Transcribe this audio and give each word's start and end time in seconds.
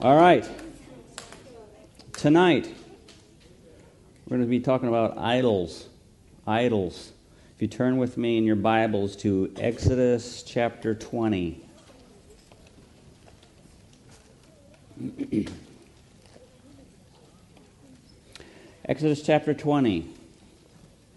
All 0.00 0.16
right. 0.16 0.48
Tonight, 2.12 2.72
we're 4.24 4.36
going 4.36 4.42
to 4.42 4.46
be 4.46 4.60
talking 4.60 4.86
about 4.86 5.18
idols. 5.18 5.88
Idols. 6.46 7.10
If 7.56 7.62
you 7.62 7.66
turn 7.66 7.96
with 7.96 8.16
me 8.16 8.38
in 8.38 8.44
your 8.44 8.54
Bibles 8.54 9.16
to 9.16 9.52
Exodus 9.58 10.44
chapter 10.44 10.94
20. 10.94 11.64
Exodus 18.84 19.20
chapter 19.20 19.52
20, 19.52 20.08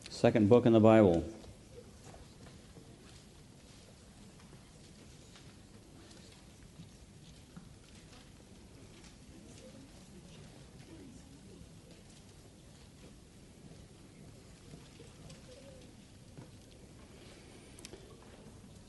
second 0.09 0.49
book 0.49 0.65
in 0.65 0.73
the 0.73 0.79
Bible. 0.79 1.23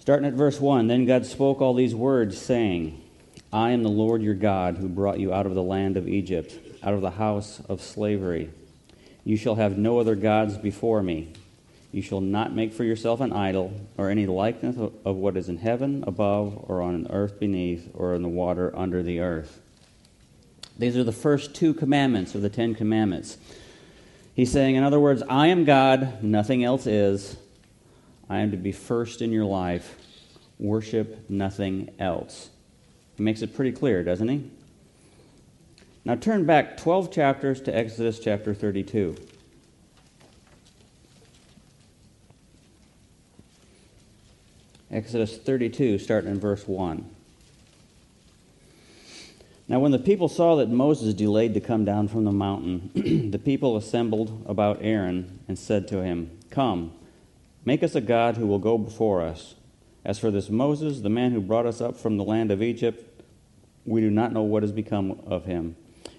Starting 0.02 0.26
at 0.26 0.34
verse 0.34 0.60
1 0.60 0.88
Then 0.88 1.06
God 1.06 1.24
spoke 1.24 1.60
all 1.60 1.74
these 1.74 1.94
words, 1.94 2.36
saying, 2.36 3.00
I 3.52 3.70
am 3.70 3.84
the 3.84 3.88
Lord 3.88 4.20
your 4.20 4.34
God 4.34 4.78
who 4.78 4.88
brought 4.88 5.20
you 5.20 5.32
out 5.32 5.46
of 5.46 5.54
the 5.54 5.62
land 5.62 5.96
of 5.96 6.08
Egypt, 6.08 6.58
out 6.82 6.92
of 6.92 7.02
the 7.02 7.12
house 7.12 7.62
of 7.68 7.80
slavery. 7.80 8.50
You 9.22 9.36
shall 9.36 9.54
have 9.54 9.78
no 9.78 10.00
other 10.00 10.16
gods 10.16 10.58
before 10.58 11.04
me. 11.04 11.32
You 11.92 12.02
shall 12.02 12.20
not 12.20 12.52
make 12.52 12.72
for 12.72 12.82
yourself 12.82 13.20
an 13.20 13.32
idol, 13.32 13.72
or 13.96 14.10
any 14.10 14.26
likeness 14.26 14.76
of 14.76 15.14
what 15.14 15.36
is 15.36 15.48
in 15.48 15.58
heaven 15.58 16.02
above, 16.04 16.64
or 16.68 16.82
on 16.82 17.04
the 17.04 17.12
earth 17.12 17.38
beneath, 17.38 17.88
or 17.94 18.16
in 18.16 18.22
the 18.22 18.28
water 18.28 18.76
under 18.76 19.04
the 19.04 19.20
earth. 19.20 19.60
These 20.76 20.96
are 20.96 21.04
the 21.04 21.12
first 21.12 21.54
two 21.54 21.74
commandments 21.74 22.34
of 22.34 22.42
the 22.42 22.50
Ten 22.50 22.74
Commandments. 22.74 23.38
He's 24.34 24.50
saying, 24.50 24.74
in 24.74 24.82
other 24.82 24.98
words, 24.98 25.22
I 25.28 25.46
am 25.46 25.64
God, 25.64 26.24
nothing 26.24 26.64
else 26.64 26.88
is. 26.88 27.36
I 28.32 28.38
am 28.38 28.50
to 28.52 28.56
be 28.56 28.72
first 28.72 29.20
in 29.20 29.30
your 29.30 29.44
life. 29.44 29.94
Worship 30.58 31.28
nothing 31.28 31.90
else. 31.98 32.48
He 33.14 33.22
makes 33.22 33.42
it 33.42 33.54
pretty 33.54 33.72
clear, 33.72 34.02
doesn't 34.02 34.26
he? 34.26 34.50
Now 36.06 36.14
turn 36.14 36.46
back 36.46 36.78
12 36.78 37.12
chapters 37.12 37.60
to 37.60 37.76
Exodus 37.76 38.18
chapter 38.18 38.54
32. 38.54 39.16
Exodus 44.90 45.36
32, 45.36 45.98
starting 45.98 46.30
in 46.30 46.40
verse 46.40 46.66
1. 46.66 47.04
Now, 49.68 49.78
when 49.78 49.92
the 49.92 49.98
people 49.98 50.28
saw 50.28 50.56
that 50.56 50.70
Moses 50.70 51.12
delayed 51.12 51.52
to 51.52 51.60
come 51.60 51.84
down 51.84 52.08
from 52.08 52.24
the 52.24 52.32
mountain, 52.32 52.90
the 53.30 53.38
people 53.38 53.76
assembled 53.76 54.42
about 54.46 54.78
Aaron 54.80 55.40
and 55.48 55.58
said 55.58 55.86
to 55.88 56.02
him, 56.02 56.30
Come, 56.50 56.92
Make 57.64 57.82
us 57.82 57.94
a 57.94 58.00
God 58.00 58.36
who 58.36 58.46
will 58.46 58.58
go 58.58 58.76
before 58.76 59.22
us. 59.22 59.54
As 60.04 60.18
for 60.18 60.30
this 60.30 60.50
Moses, 60.50 61.00
the 61.00 61.08
man 61.08 61.30
who 61.32 61.40
brought 61.40 61.66
us 61.66 61.80
up 61.80 61.96
from 61.96 62.16
the 62.16 62.24
land 62.24 62.50
of 62.50 62.62
Egypt, 62.62 63.22
we 63.84 64.00
do 64.00 64.10
not 64.10 64.32
know 64.32 64.42
what 64.42 64.62
has 64.62 64.72
become 64.72 65.20
of 65.26 65.44
him. 65.44 65.76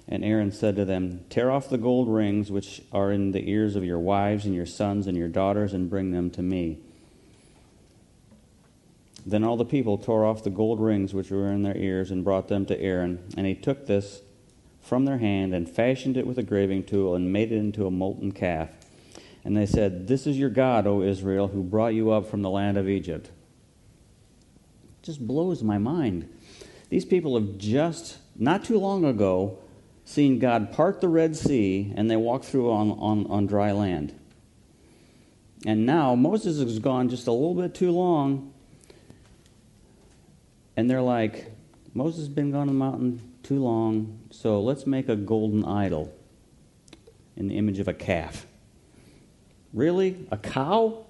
And 0.08 0.24
Aaron 0.24 0.52
said 0.52 0.76
to 0.78 0.86
them, 0.86 1.26
Tear 1.30 1.52
off 1.52 1.70
the 1.70 1.78
gold 1.78 2.08
rings 2.10 2.52
which 2.52 2.82
are 2.92 3.12
in 3.12 3.32
the 3.32 3.50
ears 3.50 3.76
of 3.76 3.84
your 3.84 4.00
wives 4.00 4.46
and 4.46 4.56
your 4.56 4.66
sons 4.66 5.08
and 5.08 5.18
your 5.18 5.28
daughters, 5.28 5.74
and 5.74 5.90
bring 5.90 6.12
them 6.12 6.30
to 6.32 6.42
me. 6.42 6.80
Then 9.26 9.44
all 9.44 9.56
the 9.56 9.66
people 9.66 9.98
tore 9.98 10.26
off 10.26 10.44
the 10.44 10.50
gold 10.50 10.82
rings 10.82 11.14
which 11.14 11.32
were 11.32 11.52
in 11.52 11.64
their 11.64 11.78
ears 11.78 12.12
and 12.12 12.24
brought 12.24 12.50
them 12.50 12.66
to 12.66 12.80
Aaron. 12.80 13.24
And 13.38 13.48
he 13.48 13.56
took 13.56 13.88
this 13.88 14.22
from 14.82 15.06
their 15.06 15.20
hand 15.20 15.56
and 15.56 15.70
fashioned 15.70 16.18
it 16.18 16.28
with 16.28 16.38
a 16.38 16.44
graving 16.44 16.84
tool 16.84 17.16
and 17.16 17.32
made 17.32 17.52
it 17.52 17.58
into 17.58 17.88
a 17.88 17.92
molten 17.92 18.34
calf. 18.34 18.70
And 19.44 19.58
they 19.58 19.66
said, 19.66 20.08
This 20.08 20.26
is 20.26 20.38
your 20.38 20.50
God, 20.50 20.88
O 20.88 21.02
Israel, 21.02 21.50
who 21.50 21.64
brought 21.64 21.94
you 21.94 22.12
up 22.12 22.28
from 22.28 22.42
the 22.42 22.50
land 22.50 22.78
of 22.78 22.88
Egypt. 22.88 23.28
It 23.28 25.04
just 25.04 25.26
blows 25.26 25.64
my 25.64 25.78
mind. 25.78 26.30
These 26.90 27.06
people 27.06 27.36
have 27.36 27.58
just, 27.58 28.18
not 28.36 28.64
too 28.64 28.80
long 28.80 29.04
ago, 29.04 29.58
seen 30.06 30.40
God 30.40 30.72
part 30.72 31.02
the 31.02 31.10
Red 31.10 31.36
Sea 31.36 31.94
and 31.96 32.10
they 32.10 32.16
walk 32.16 32.44
through 32.44 32.72
on, 32.72 32.92
on, 32.92 33.26
on 33.28 33.48
dry 33.48 33.72
land. 33.72 34.18
And 35.66 35.86
now 35.86 36.14
Moses 36.16 36.60
has 36.60 36.80
gone 36.80 37.10
just 37.10 37.28
a 37.28 37.32
little 37.32 37.56
bit 37.56 37.74
too 37.74 37.92
long. 37.92 38.54
And 40.76 40.90
they're 40.90 41.02
like, 41.02 41.52
Moses 41.94 42.22
has 42.22 42.30
been 42.30 42.52
gone 42.52 42.62
on 42.62 42.68
the 42.68 42.74
mountain 42.74 43.22
too 43.44 43.62
long, 43.62 44.20
so 44.32 44.62
let's 44.62 44.88
make 44.88 45.10
a 45.10 45.16
golden 45.16 45.64
idol 45.66 46.14
in 47.36 47.48
the 47.48 47.58
image 47.58 47.80
of 47.80 47.88
a 47.88 47.94
calf. 47.94 48.48
Really? 49.74 50.28
A 50.32 50.38
cow? 50.38 51.06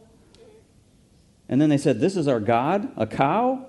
And 1.49 1.61
then 1.61 1.69
they 1.69 1.77
said, 1.77 1.99
This 1.99 2.15
is 2.15 2.27
our 2.27 2.39
God? 2.39 2.89
A 2.95 3.05
cow? 3.05 3.67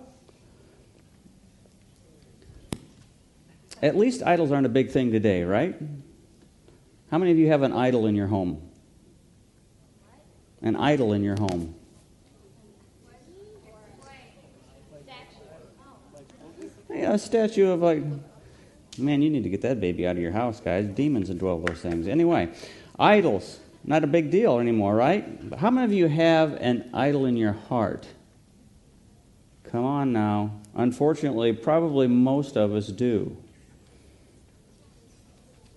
At 3.83 3.97
least 3.97 4.23
idols 4.23 4.51
aren't 4.51 4.67
a 4.67 4.71
big 4.71 4.91
thing 4.91 5.13
today, 5.13 5.43
right? 5.43 5.75
How 7.11 7.19
many 7.19 7.33
of 7.33 7.39
you 7.39 7.49
have 7.49 7.63
an 7.63 7.73
idol 7.73 8.07
in 8.07 8.15
your 8.15 8.29
home? 8.29 8.63
An 10.63 10.77
idol 10.77 11.13
in 11.13 11.23
your 11.23 11.37
home? 11.37 11.75
Yeah, 16.89 17.15
a 17.15 17.19
statue 17.19 17.71
of 17.71 17.83
like, 17.83 18.03
man, 18.97 19.21
you 19.21 19.29
need 19.29 19.43
to 19.43 19.51
get 19.51 19.63
that 19.63 19.81
baby 19.81 20.07
out 20.07 20.17
of 20.17 20.23
your 20.23 20.33
house, 20.33 20.61
guys. 20.61 20.87
Demons 20.87 21.29
indwell 21.29 21.67
those 21.67 21.81
things. 21.81 22.07
Anyway, 22.07 22.51
idols 22.99 23.59
not 23.85 24.03
a 24.03 24.07
big 24.07 24.31
deal 24.31 24.59
anymore, 24.59 24.95
right? 24.95 25.49
But 25.51 25.59
how 25.59 25.71
many 25.71 25.85
of 25.85 25.93
you 25.93 26.09
have 26.09 26.55
an 26.55 26.91
idol 26.95 27.27
in 27.27 27.37
your 27.37 27.53
heart? 27.53 28.07
Come 29.71 29.85
on 29.85 30.13
now. 30.13 30.61
Unfortunately, 30.75 31.53
probably 31.53 32.07
most 32.07 32.57
of 32.57 32.73
us 32.73 32.89
do. 32.89 33.37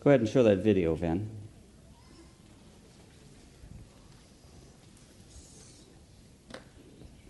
Go 0.03 0.12
ahead 0.12 0.22
and 0.22 0.29
show 0.29 0.44
that 0.44 0.59
video, 0.59 0.95
Van. 0.95 1.29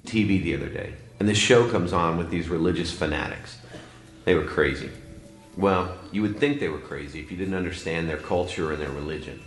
TV 0.06 0.42
the 0.42 0.56
other 0.56 0.70
day, 0.70 0.94
and 1.20 1.28
this 1.28 1.38
show 1.38 1.70
comes 1.70 1.92
on 1.92 2.18
with 2.18 2.30
these 2.30 2.48
religious 2.48 2.92
fanatics. 2.92 3.58
They 4.24 4.36
were 4.36 4.46
crazy. 4.46 4.90
Well, 5.58 5.98
you 6.12 6.22
would 6.22 6.38
think 6.38 6.60
they 6.60 6.70
were 6.70 6.80
crazy 6.80 7.20
if 7.20 7.32
you 7.32 7.38
didn't 7.38 7.56
understand 7.56 8.08
their 8.08 8.18
culture 8.18 8.72
and 8.72 8.82
their 8.82 8.92
religion. 8.92 9.42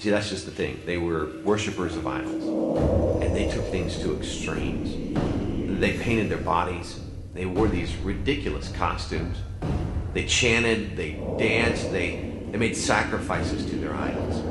See, 0.00 0.08
that's 0.08 0.30
just 0.30 0.46
the 0.46 0.50
thing. 0.50 0.80
They 0.86 0.96
were 0.96 1.26
worshippers 1.44 1.94
of 1.94 2.06
idols, 2.06 3.22
and 3.22 3.36
they 3.36 3.50
took 3.50 3.66
things 3.66 3.98
to 3.98 4.16
extremes. 4.16 4.94
They 5.78 5.98
painted 5.98 6.30
their 6.30 6.38
bodies. 6.38 6.98
They 7.34 7.44
wore 7.44 7.68
these 7.68 7.94
ridiculous 7.96 8.72
costumes. 8.72 9.36
They 10.14 10.24
chanted, 10.24 10.96
they 10.96 11.22
danced, 11.38 11.92
they, 11.92 12.32
they 12.50 12.56
made 12.56 12.78
sacrifices 12.78 13.66
to 13.66 13.76
their 13.76 13.94
idols. 13.94 14.42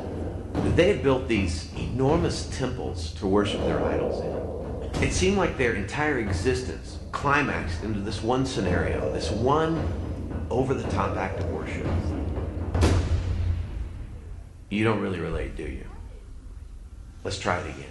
They 0.76 0.86
had 0.86 1.02
built 1.02 1.26
these 1.26 1.68
enormous 1.76 2.48
temples 2.56 3.10
to 3.14 3.26
worship 3.26 3.60
their 3.62 3.84
idols 3.84 4.20
in. 4.20 5.02
It 5.02 5.12
seemed 5.12 5.36
like 5.36 5.58
their 5.58 5.74
entire 5.74 6.20
existence 6.20 7.00
climaxed 7.10 7.82
into 7.82 7.98
this 7.98 8.22
one 8.22 8.46
scenario, 8.46 9.12
this 9.12 9.32
one 9.32 9.82
over 10.48 10.74
the 10.74 10.88
top 10.92 11.16
act 11.16 11.40
of 11.40 11.50
worship. 11.50 11.88
You 14.70 14.84
don't 14.84 15.00
really 15.00 15.18
relate, 15.18 15.56
do 15.56 15.64
you? 15.64 15.84
Let's 17.24 17.40
try 17.40 17.58
it 17.58 17.74
again. 17.74 17.90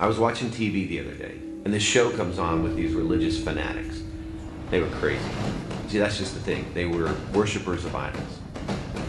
I 0.00 0.06
was 0.06 0.18
watching 0.18 0.48
TV 0.48 0.88
the 0.88 1.00
other 1.00 1.12
day, 1.12 1.34
and 1.64 1.74
this 1.74 1.82
show 1.82 2.10
comes 2.16 2.38
on 2.38 2.62
with 2.62 2.74
these 2.74 2.94
religious 2.94 3.38
fanatics. 3.38 4.02
They 4.70 4.80
were 4.80 4.88
crazy. 4.92 5.28
See, 5.88 5.98
that's 5.98 6.16
just 6.16 6.32
the 6.32 6.40
thing. 6.40 6.72
They 6.72 6.86
were 6.86 7.14
worshippers 7.34 7.84
of 7.84 7.94
idols, 7.94 8.40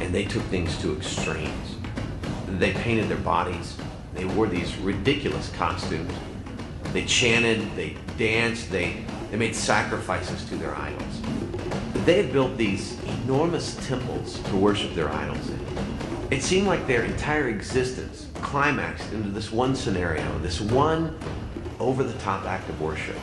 and 0.01 0.13
they 0.13 0.25
took 0.25 0.43
things 0.43 0.77
to 0.81 0.97
extremes. 0.97 1.77
They 2.47 2.73
painted 2.73 3.07
their 3.07 3.17
bodies. 3.19 3.77
They 4.13 4.25
wore 4.25 4.47
these 4.47 4.75
ridiculous 4.79 5.49
costumes. 5.51 6.11
They 6.91 7.05
chanted, 7.05 7.73
they 7.77 7.95
danced, 8.17 8.69
they, 8.69 9.05
they 9.31 9.37
made 9.37 9.55
sacrifices 9.55 10.43
to 10.49 10.57
their 10.57 10.75
idols. 10.75 11.21
They 12.05 12.21
had 12.21 12.31
built 12.31 12.55
these 12.55 13.01
enormous 13.23 13.75
temples 13.87 14.37
to 14.43 14.55
worship 14.55 14.93
their 14.93 15.09
idols 15.09 15.49
in. 15.49 15.59
It 16.29 16.43
seemed 16.43 16.67
like 16.67 16.85
their 16.85 17.01
entire 17.01 17.49
existence 17.49 18.27
climaxed 18.35 19.11
into 19.11 19.29
this 19.29 19.51
one 19.51 19.75
scenario, 19.75 20.37
this 20.37 20.61
one 20.61 21.17
over 21.79 22.03
the 22.03 22.13
top 22.19 22.45
act 22.45 22.69
of 22.69 22.79
worship. 22.79 23.15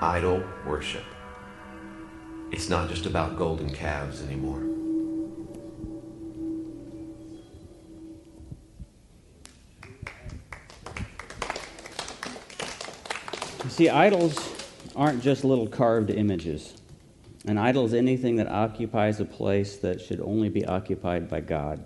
Idol 0.00 0.42
worship. 0.66 1.04
It's 2.52 2.70
not 2.70 2.88
just 2.88 3.04
about 3.04 3.36
golden 3.36 3.68
calves 3.68 4.22
anymore. 4.22 4.62
You 13.62 13.70
see, 13.70 13.90
idols 13.90 14.57
aren't 14.98 15.22
just 15.22 15.44
little 15.44 15.68
carved 15.68 16.10
images. 16.10 16.74
An 17.46 17.56
idol 17.56 17.86
is 17.86 17.94
anything 17.94 18.34
that 18.36 18.48
occupies 18.48 19.20
a 19.20 19.24
place 19.24 19.76
that 19.76 20.00
should 20.00 20.20
only 20.20 20.48
be 20.48 20.66
occupied 20.66 21.30
by 21.30 21.40
God. 21.40 21.84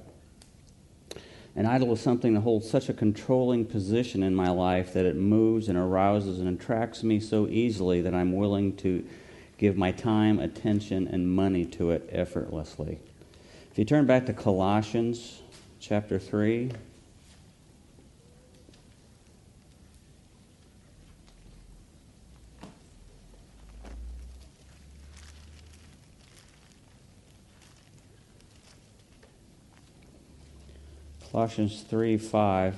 An 1.55 1.67
idol 1.67 1.93
is 1.93 2.00
something 2.00 2.32
that 2.32 2.41
holds 2.41 2.70
such 2.70 2.88
a 2.88 2.94
controlling 2.94 3.67
position 3.67 4.23
in 4.23 4.35
my 4.35 4.49
life 4.49 4.94
that 4.94 5.05
it 5.05 5.14
moves 5.14 5.69
and 5.69 5.76
arouses 5.76 6.41
and 6.41 6.49
attracts 6.49 7.03
me 7.03 7.20
so 7.20 7.47
easily 7.49 8.00
that 8.00 8.14
I'm 8.14 8.32
willing 8.32 8.75
to 8.79 9.05
give 9.59 9.76
my 9.76 9.93
time, 9.93 10.38
attention, 10.38 11.06
and 11.06 11.31
money 11.31 11.67
to 11.67 11.91
it 11.91 12.09
effortlessly. 12.11 12.99
If 13.70 13.79
you 13.79 13.85
turn 13.85 14.06
back 14.06 14.25
to 14.25 14.32
Colossians 14.32 15.43
chapter 15.79 16.19
3, 16.19 16.73
Colossians 31.32 31.81
3 31.88 32.19
5. 32.19 32.76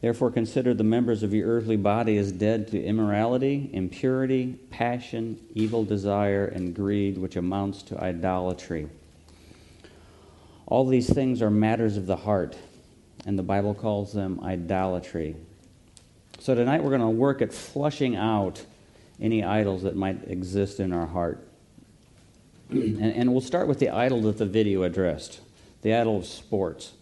Therefore, 0.00 0.30
consider 0.30 0.72
the 0.72 0.84
members 0.84 1.24
of 1.24 1.34
your 1.34 1.48
earthly 1.48 1.76
body 1.76 2.16
as 2.16 2.30
dead 2.30 2.68
to 2.68 2.80
immorality, 2.80 3.70
impurity, 3.72 4.56
passion, 4.70 5.40
evil 5.52 5.84
desire, 5.84 6.44
and 6.46 6.76
greed, 6.76 7.18
which 7.18 7.34
amounts 7.34 7.82
to 7.84 8.00
idolatry. 8.00 8.88
All 10.66 10.86
these 10.86 11.12
things 11.12 11.42
are 11.42 11.50
matters 11.50 11.96
of 11.96 12.06
the 12.06 12.16
heart, 12.16 12.56
and 13.26 13.36
the 13.36 13.42
Bible 13.42 13.74
calls 13.74 14.12
them 14.12 14.38
idolatry. 14.44 15.34
So, 16.38 16.54
tonight 16.54 16.84
we're 16.84 16.96
going 16.96 17.00
to 17.00 17.08
work 17.08 17.42
at 17.42 17.52
flushing 17.52 18.14
out 18.14 18.64
any 19.20 19.42
idols 19.42 19.82
that 19.82 19.96
might 19.96 20.28
exist 20.28 20.78
in 20.78 20.92
our 20.92 21.06
heart. 21.06 21.48
and, 22.70 23.00
and 23.00 23.32
we'll 23.32 23.40
start 23.40 23.66
with 23.66 23.80
the 23.80 23.88
idol 23.88 24.22
that 24.22 24.38
the 24.38 24.46
video 24.46 24.84
addressed 24.84 25.40
the 25.84 25.94
idol 25.94 26.16
of 26.16 26.26
sports. 26.26 26.94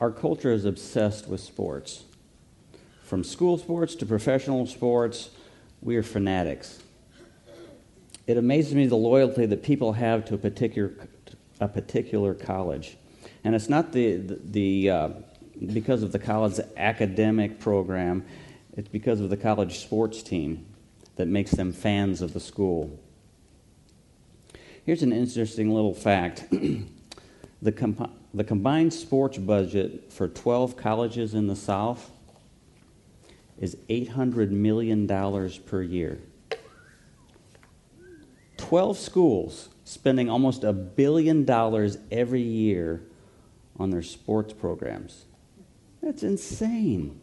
Our 0.00 0.10
culture 0.10 0.52
is 0.52 0.64
obsessed 0.64 1.28
with 1.28 1.40
sports. 1.40 2.04
From 3.04 3.22
school 3.24 3.58
sports 3.58 3.94
to 3.96 4.06
professional 4.06 4.66
sports, 4.66 5.28
we 5.82 5.96
are 5.96 6.02
fanatics. 6.02 6.82
It 8.26 8.38
amazes 8.38 8.74
me 8.74 8.86
the 8.86 8.96
loyalty 8.96 9.44
that 9.44 9.62
people 9.62 9.92
have 9.92 10.24
to 10.26 10.34
a 10.34 10.38
particular, 10.38 10.92
a 11.60 11.68
particular 11.68 12.32
college. 12.32 12.96
And 13.44 13.54
it's 13.54 13.68
not 13.68 13.92
the, 13.92 14.16
the, 14.16 14.40
the 14.44 14.90
uh, 14.90 15.08
because 15.74 16.02
of 16.02 16.12
the 16.12 16.18
college's 16.18 16.60
academic 16.78 17.60
program, 17.60 18.24
it's 18.78 18.88
because 18.88 19.20
of 19.20 19.28
the 19.28 19.36
college 19.36 19.80
sports 19.80 20.22
team 20.22 20.64
that 21.16 21.28
makes 21.28 21.50
them 21.50 21.70
fans 21.70 22.22
of 22.22 22.32
the 22.32 22.40
school. 22.40 22.98
Here's 24.86 25.02
an 25.02 25.12
interesting 25.12 25.70
little 25.70 25.92
fact 25.92 26.44
The, 27.62 27.72
comp- 27.72 28.10
the 28.32 28.44
combined 28.44 28.94
sports 28.94 29.36
budget 29.38 30.12
for 30.12 30.28
12 30.28 30.76
colleges 30.76 31.34
in 31.34 31.46
the 31.46 31.56
South 31.56 32.10
is 33.58 33.76
$800 33.88 34.50
million 34.50 35.06
per 35.66 35.82
year. 35.82 36.20
12 38.56 38.98
schools 38.98 39.68
spending 39.84 40.30
almost 40.30 40.64
a 40.64 40.72
billion 40.72 41.44
dollars 41.44 41.98
every 42.10 42.42
year 42.42 43.02
on 43.78 43.90
their 43.90 44.02
sports 44.02 44.52
programs. 44.52 45.24
That's 46.02 46.22
insane. 46.22 47.19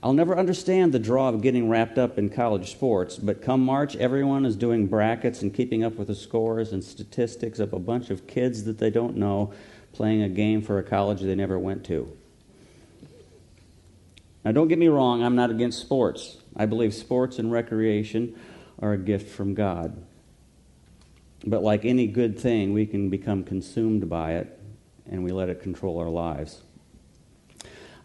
I'll 0.00 0.12
never 0.12 0.38
understand 0.38 0.92
the 0.92 1.00
draw 1.00 1.28
of 1.28 1.42
getting 1.42 1.68
wrapped 1.68 1.98
up 1.98 2.18
in 2.18 2.30
college 2.30 2.70
sports, 2.70 3.16
but 3.16 3.42
come 3.42 3.64
March, 3.64 3.96
everyone 3.96 4.46
is 4.46 4.54
doing 4.54 4.86
brackets 4.86 5.42
and 5.42 5.52
keeping 5.52 5.82
up 5.82 5.96
with 5.96 6.06
the 6.06 6.14
scores 6.14 6.72
and 6.72 6.84
statistics 6.84 7.58
of 7.58 7.72
a 7.72 7.80
bunch 7.80 8.10
of 8.10 8.28
kids 8.28 8.62
that 8.64 8.78
they 8.78 8.90
don't 8.90 9.16
know 9.16 9.52
playing 9.92 10.22
a 10.22 10.28
game 10.28 10.62
for 10.62 10.78
a 10.78 10.84
college 10.84 11.20
they 11.20 11.34
never 11.34 11.58
went 11.58 11.84
to. 11.86 12.16
Now, 14.44 14.52
don't 14.52 14.68
get 14.68 14.78
me 14.78 14.86
wrong, 14.86 15.24
I'm 15.24 15.34
not 15.34 15.50
against 15.50 15.80
sports. 15.80 16.36
I 16.54 16.66
believe 16.66 16.94
sports 16.94 17.40
and 17.40 17.50
recreation 17.50 18.38
are 18.78 18.92
a 18.92 18.98
gift 18.98 19.28
from 19.34 19.54
God. 19.54 20.00
But 21.44 21.64
like 21.64 21.84
any 21.84 22.06
good 22.06 22.38
thing, 22.38 22.72
we 22.72 22.86
can 22.86 23.10
become 23.10 23.42
consumed 23.42 24.08
by 24.08 24.34
it 24.34 24.58
and 25.10 25.24
we 25.24 25.32
let 25.32 25.48
it 25.48 25.60
control 25.60 25.98
our 25.98 26.08
lives. 26.08 26.62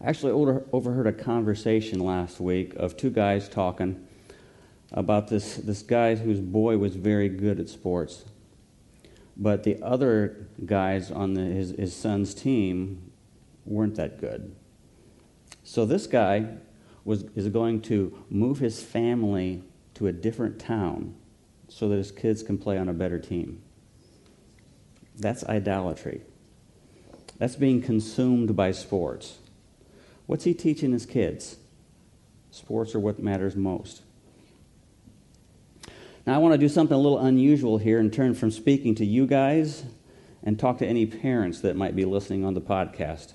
Actually 0.04 0.32
overheard 0.72 1.06
a 1.06 1.12
conversation 1.12 1.98
last 1.98 2.38
week 2.38 2.74
of 2.74 2.94
two 2.94 3.08
guys 3.08 3.48
talking 3.48 4.06
about 4.92 5.28
this, 5.28 5.56
this 5.56 5.80
guy 5.80 6.14
whose 6.14 6.40
boy 6.40 6.76
was 6.76 6.94
very 6.94 7.30
good 7.30 7.58
at 7.58 7.70
sports. 7.70 8.26
But 9.34 9.62
the 9.62 9.82
other 9.82 10.46
guys 10.66 11.10
on 11.10 11.32
the, 11.32 11.40
his, 11.40 11.70
his 11.70 11.96
son's 11.96 12.34
team 12.34 13.12
weren't 13.64 13.94
that 13.94 14.20
good. 14.20 14.54
So 15.62 15.86
this 15.86 16.06
guy 16.06 16.48
was, 17.04 17.22
is 17.34 17.48
going 17.48 17.80
to 17.82 18.22
move 18.28 18.58
his 18.58 18.82
family 18.82 19.64
to 19.94 20.06
a 20.06 20.12
different 20.12 20.58
town 20.58 21.14
so 21.68 21.88
that 21.88 21.96
his 21.96 22.12
kids 22.12 22.42
can 22.42 22.58
play 22.58 22.76
on 22.76 22.90
a 22.90 22.92
better 22.92 23.18
team. 23.18 23.62
That's 25.16 25.44
idolatry. 25.44 26.20
That's 27.38 27.56
being 27.56 27.80
consumed 27.80 28.54
by 28.54 28.72
sports. 28.72 29.38
What's 30.26 30.44
he 30.44 30.54
teaching 30.54 30.92
his 30.92 31.06
kids? 31.06 31.56
Sports 32.50 32.94
are 32.94 33.00
what 33.00 33.18
matters 33.18 33.56
most. 33.56 34.02
Now, 36.26 36.34
I 36.34 36.38
want 36.38 36.52
to 36.52 36.58
do 36.58 36.68
something 36.68 36.94
a 36.94 37.00
little 37.00 37.18
unusual 37.18 37.76
here 37.76 37.98
and 37.98 38.12
turn 38.12 38.34
from 38.34 38.50
speaking 38.50 38.94
to 38.94 39.04
you 39.04 39.26
guys 39.26 39.84
and 40.42 40.58
talk 40.58 40.78
to 40.78 40.86
any 40.86 41.04
parents 41.04 41.60
that 41.60 41.76
might 41.76 41.94
be 41.94 42.04
listening 42.04 42.44
on 42.44 42.54
the 42.54 42.60
podcast. 42.60 43.34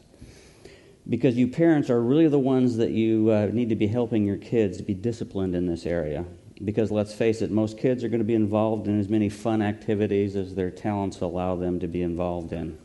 Because 1.08 1.38
you 1.38 1.48
parents 1.48 1.90
are 1.90 2.02
really 2.02 2.28
the 2.28 2.40
ones 2.40 2.78
that 2.78 2.92
you 2.92 3.30
uh, 3.32 3.50
need 3.52 3.70
to 3.70 3.76
be 3.76 3.88
helping 3.88 4.26
your 4.26 4.38
kids 4.38 4.78
to 4.78 4.84
be 4.84 4.94
disciplined 4.94 5.56
in 5.56 5.68
this 5.68 5.86
area. 5.86 6.26
Because 6.64 6.92
let's 6.92 7.14
face 7.14 7.42
it, 7.42 7.52
most 7.52 7.78
kids 7.78 8.04
are 8.04 8.10
going 8.10 8.20
to 8.20 8.26
be 8.26 8.36
involved 8.36 8.88
in 8.88 9.00
as 9.00 9.08
many 9.08 9.30
fun 9.30 9.62
activities 9.62 10.36
as 10.36 10.56
their 10.56 10.72
talents 10.72 11.22
allow 11.22 11.56
them 11.56 11.80
to 11.80 11.88
be 11.88 12.02
involved 12.02 12.52
in. 12.54 12.78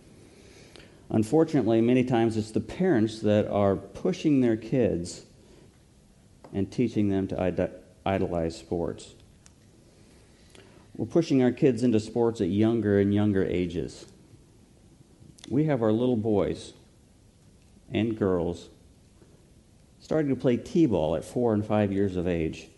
Unfortunately, 1.11 1.81
many 1.81 2.05
times 2.05 2.37
it's 2.37 2.51
the 2.51 2.61
parents 2.61 3.21
that 3.21 3.47
are 3.49 3.77
pushing 3.77 4.41
their 4.41 4.57
kids 4.57 5.25
and 6.53 6.71
teaching 6.71 7.09
them 7.09 7.29
to 7.29 7.75
idolize 8.07 8.57
sports. 8.57 9.15
We're 10.97 11.07
pushing 11.07 11.43
our 11.43 11.51
kids 11.51 11.83
into 11.83 12.01
sports 12.01 12.41
at 12.41 12.49
younger 12.49 13.01
and 13.01 13.13
younger 13.13 13.45
ages. 13.45 14.07
We 15.49 15.65
have 15.65 15.83
our 15.83 15.93
little 15.93 16.17
boys 16.17 16.73
and 17.93 18.17
girls 18.17 18.69
starting 20.01 20.29
to 20.29 20.37
play 20.37 20.57
t 20.57 20.87
ball 20.87 21.17
at 21.17 21.25
four 21.25 21.53
and 21.53 21.65
five 21.65 21.93
years 21.93 22.17
of 22.17 22.29
age. 22.29 22.69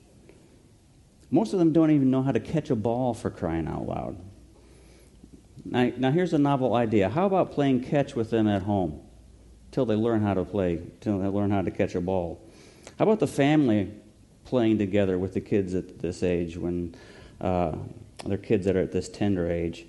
Most 1.31 1.53
of 1.53 1.59
them 1.59 1.73
don't 1.73 1.91
even 1.91 2.11
know 2.11 2.23
how 2.23 2.33
to 2.33 2.41
catch 2.41 2.71
a 2.71 2.77
ball 2.77 3.15
for 3.15 3.31
crying 3.31 3.67
out 3.67 3.87
loud. 3.87 4.17
Now, 5.71 5.91
now 5.97 6.11
here's 6.11 6.33
a 6.33 6.39
novel 6.39 6.75
idea. 6.75 7.09
How 7.09 7.27
about 7.27 7.53
playing 7.53 7.83
catch 7.83 8.15
with 8.15 8.31
them 8.31 8.47
at 8.47 8.63
home 8.63 9.01
till 9.73 9.85
they 9.85 9.95
learn 9.95 10.23
how 10.23 10.35
to 10.35 10.45
play, 10.45 10.81
till 11.01 11.19
they 11.19 11.29
learn 11.29 11.51
how 11.51 11.63
to 11.63 11.71
catch 11.71 11.95
a 11.95 12.01
ball? 12.01 12.41
How 12.99 13.05
about 13.05 13.21
the 13.21 13.27
family 13.27 13.93
playing 14.45 14.79
together 14.79 15.19
with 15.19 15.35
the 15.35 15.41
kids 15.41 15.75
at 15.75 15.99
this 15.99 16.23
age 16.23 16.57
when 16.57 16.95
uh, 17.41 17.73
they're 18.25 18.39
kids 18.39 18.65
that 18.67 18.77
are 18.77 18.83
at 18.83 18.93
this 18.93 19.09
tender 19.09 19.51
age? 19.51 19.87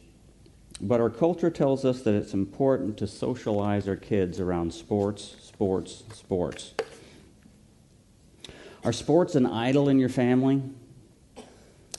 But 0.81 0.99
our 0.99 1.09
culture 1.09 1.49
tells 1.49 1.85
us 1.85 2.01
that 2.03 2.13
it's 2.13 2.33
important 2.33 2.97
to 2.97 3.07
socialize 3.07 3.87
our 3.87 3.95
kids 3.95 4.39
around 4.39 4.73
sports, 4.73 5.35
sports, 5.41 6.03
sports. 6.13 6.73
Are 8.83 8.93
sports 8.93 9.35
an 9.35 9.45
idol 9.45 9.89
in 9.89 9.99
your 9.99 10.09
family? 10.09 10.61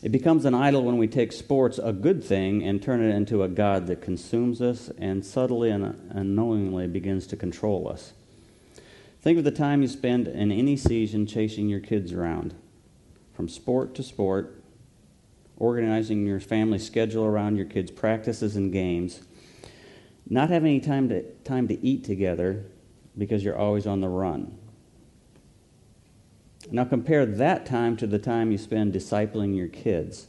It 0.01 0.13
becomes 0.13 0.45
an 0.45 0.55
idol 0.55 0.85
when 0.85 0.97
we 0.97 1.09
take 1.09 1.33
sports, 1.33 1.81
a 1.83 1.93
good 1.93 2.23
thing, 2.23 2.63
and 2.63 2.81
turn 2.81 3.03
it 3.03 3.13
into 3.13 3.43
a 3.43 3.49
God 3.49 3.89
that 3.89 4.01
consumes 4.01 4.63
us 4.63 4.93
and 4.97 5.27
subtly 5.27 5.71
and 5.71 6.11
unknowingly 6.11 6.87
begins 6.87 7.27
to 7.29 7.37
control 7.37 7.89
us. 7.89 8.13
Think 9.21 9.39
of 9.39 9.45
the 9.45 9.51
time 9.51 9.83
you 9.83 9.89
spend 9.89 10.29
in 10.29 10.53
any 10.53 10.77
season 10.77 11.27
chasing 11.27 11.69
your 11.69 11.81
kids 11.81 12.13
around, 12.13 12.55
from 13.35 13.49
sport 13.49 13.97
to 13.97 14.05
sport, 14.05 14.63
organizing 15.57 16.25
your 16.25 16.39
family 16.39 16.79
schedule 16.79 17.25
around 17.25 17.57
your 17.57 17.67
kids' 17.67 17.91
practices 17.91 18.55
and 18.55 18.73
games, 18.73 19.23
not 20.31 20.49
having 20.49 20.77
any 20.77 20.81
time 20.81 21.09
to, 21.09 21.23
time 21.43 21.67
to 21.67 21.85
eat 21.85 22.05
together 22.05 22.65
because 23.17 23.43
you're 23.43 23.59
always 23.59 23.89
on 23.89 24.01
the 24.01 24.09
run. 24.09 24.57
Now 26.71 26.85
compare 26.85 27.25
that 27.25 27.67
time 27.67 27.97
to 27.97 28.07
the 28.07 28.19
time 28.19 28.53
you 28.53 28.59
spend 28.59 28.93
discipling 28.93 29.57
your 29.57 29.69
kids 29.69 30.27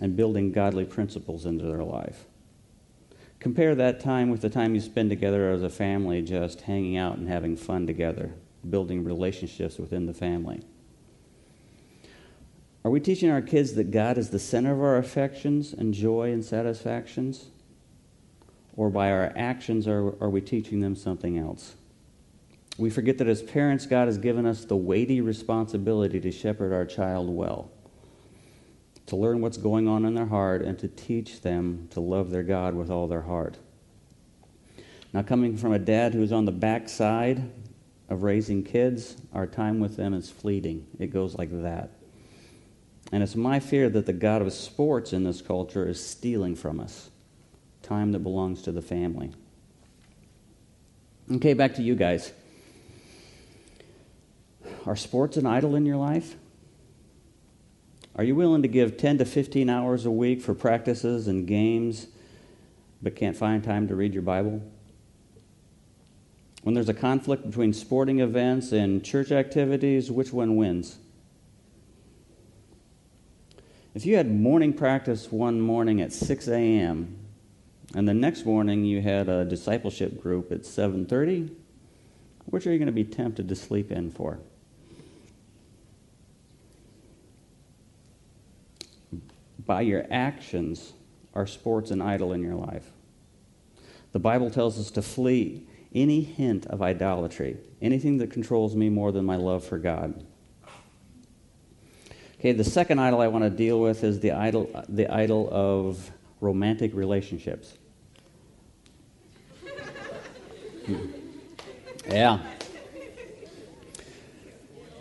and 0.00 0.16
building 0.16 0.52
godly 0.52 0.84
principles 0.84 1.46
into 1.46 1.64
their 1.64 1.84
life. 1.84 2.26
Compare 3.38 3.74
that 3.76 4.00
time 4.00 4.28
with 4.28 4.42
the 4.42 4.50
time 4.50 4.74
you 4.74 4.80
spend 4.82 5.08
together 5.08 5.50
as 5.50 5.62
a 5.62 5.70
family 5.70 6.20
just 6.20 6.62
hanging 6.62 6.96
out 6.96 7.16
and 7.16 7.28
having 7.28 7.56
fun 7.56 7.86
together. 7.86 8.34
building 8.68 9.04
relationships 9.04 9.78
within 9.78 10.04
the 10.04 10.12
family. 10.12 10.60
Are 12.84 12.90
we 12.90 13.00
teaching 13.00 13.30
our 13.30 13.40
kids 13.40 13.72
that 13.74 13.90
God 13.90 14.18
is 14.18 14.30
the 14.30 14.38
center 14.38 14.72
of 14.72 14.80
our 14.82 14.98
affections 14.98 15.72
and 15.72 15.94
joy 15.94 16.32
and 16.32 16.44
satisfactions? 16.44 17.46
Or 18.76 18.90
by 18.90 19.10
our 19.10 19.32
actions, 19.36 19.86
are, 19.86 20.08
are 20.22 20.30
we 20.30 20.40
teaching 20.40 20.80
them 20.80 20.96
something 20.96 21.38
else? 21.38 21.74
We 22.80 22.88
forget 22.88 23.18
that 23.18 23.28
as 23.28 23.42
parents, 23.42 23.84
God 23.84 24.08
has 24.08 24.16
given 24.16 24.46
us 24.46 24.64
the 24.64 24.76
weighty 24.76 25.20
responsibility 25.20 26.18
to 26.18 26.32
shepherd 26.32 26.72
our 26.72 26.86
child 26.86 27.28
well, 27.28 27.70
to 29.04 29.16
learn 29.16 29.42
what's 29.42 29.58
going 29.58 29.86
on 29.86 30.06
in 30.06 30.14
their 30.14 30.26
heart, 30.26 30.62
and 30.62 30.78
to 30.78 30.88
teach 30.88 31.42
them 31.42 31.88
to 31.90 32.00
love 32.00 32.30
their 32.30 32.42
God 32.42 32.74
with 32.74 32.90
all 32.90 33.06
their 33.06 33.20
heart. 33.20 33.58
Now, 35.12 35.20
coming 35.20 35.58
from 35.58 35.74
a 35.74 35.78
dad 35.78 36.14
who's 36.14 36.32
on 36.32 36.46
the 36.46 36.52
backside 36.52 37.50
of 38.08 38.22
raising 38.22 38.64
kids, 38.64 39.14
our 39.34 39.46
time 39.46 39.78
with 39.78 39.96
them 39.96 40.14
is 40.14 40.30
fleeting. 40.30 40.86
It 40.98 41.08
goes 41.08 41.36
like 41.36 41.50
that. 41.62 41.90
And 43.12 43.22
it's 43.22 43.36
my 43.36 43.60
fear 43.60 43.90
that 43.90 44.06
the 44.06 44.14
God 44.14 44.40
of 44.40 44.54
sports 44.54 45.12
in 45.12 45.24
this 45.24 45.42
culture 45.42 45.86
is 45.86 46.02
stealing 46.02 46.56
from 46.56 46.80
us 46.80 47.10
time 47.82 48.12
that 48.12 48.20
belongs 48.20 48.62
to 48.62 48.72
the 48.72 48.80
family. 48.80 49.32
Okay, 51.30 51.52
back 51.52 51.74
to 51.74 51.82
you 51.82 51.94
guys. 51.94 52.32
Are 54.86 54.96
sports 54.96 55.36
an 55.36 55.46
idol 55.46 55.74
in 55.74 55.84
your 55.84 55.96
life? 55.96 56.36
Are 58.16 58.24
you 58.24 58.34
willing 58.34 58.62
to 58.62 58.68
give 58.68 58.96
10 58.96 59.18
to 59.18 59.24
15 59.24 59.68
hours 59.68 60.04
a 60.04 60.10
week 60.10 60.40
for 60.40 60.54
practices 60.54 61.28
and 61.28 61.46
games, 61.46 62.06
but 63.02 63.14
can't 63.14 63.36
find 63.36 63.62
time 63.62 63.88
to 63.88 63.94
read 63.94 64.14
your 64.14 64.22
Bible? 64.22 64.62
When 66.62 66.74
there's 66.74 66.88
a 66.88 66.94
conflict 66.94 67.46
between 67.46 67.72
sporting 67.72 68.20
events 68.20 68.72
and 68.72 69.04
church 69.04 69.32
activities, 69.32 70.10
which 70.10 70.32
one 70.32 70.56
wins? 70.56 70.98
If 73.94 74.06
you 74.06 74.16
had 74.16 74.30
morning 74.30 74.72
practice 74.72 75.32
one 75.32 75.60
morning 75.60 76.00
at 76.00 76.12
6 76.12 76.48
a.m. 76.48 77.16
and 77.94 78.08
the 78.08 78.14
next 78.14 78.44
morning 78.44 78.84
you 78.84 79.00
had 79.00 79.28
a 79.28 79.44
discipleship 79.44 80.22
group 80.22 80.52
at 80.52 80.62
7:30, 80.62 81.50
which 82.46 82.66
are 82.66 82.72
you 82.72 82.78
going 82.78 82.86
to 82.86 82.92
be 82.92 83.04
tempted 83.04 83.48
to 83.48 83.56
sleep 83.56 83.90
in 83.90 84.10
for? 84.10 84.38
By 89.70 89.82
your 89.82 90.04
actions, 90.10 90.94
are 91.32 91.46
sports 91.46 91.92
an 91.92 92.02
idol 92.02 92.32
in 92.32 92.42
your 92.42 92.56
life? 92.56 92.90
The 94.10 94.18
Bible 94.18 94.50
tells 94.50 94.80
us 94.80 94.90
to 94.90 95.00
flee 95.00 95.64
any 95.94 96.22
hint 96.22 96.66
of 96.66 96.82
idolatry, 96.82 97.56
anything 97.80 98.18
that 98.18 98.32
controls 98.32 98.74
me 98.74 98.88
more 98.88 99.12
than 99.12 99.24
my 99.24 99.36
love 99.36 99.64
for 99.64 99.78
God. 99.78 100.26
Okay, 102.40 102.50
the 102.50 102.64
second 102.64 102.98
idol 102.98 103.20
I 103.20 103.28
want 103.28 103.44
to 103.44 103.50
deal 103.50 103.80
with 103.80 104.02
is 104.02 104.18
the 104.18 104.32
idol, 104.32 104.68
the 104.88 105.06
idol 105.06 105.48
of 105.52 106.10
romantic 106.40 106.92
relationships. 106.92 107.78
Hmm. 110.86 111.06
yeah. 112.08 112.40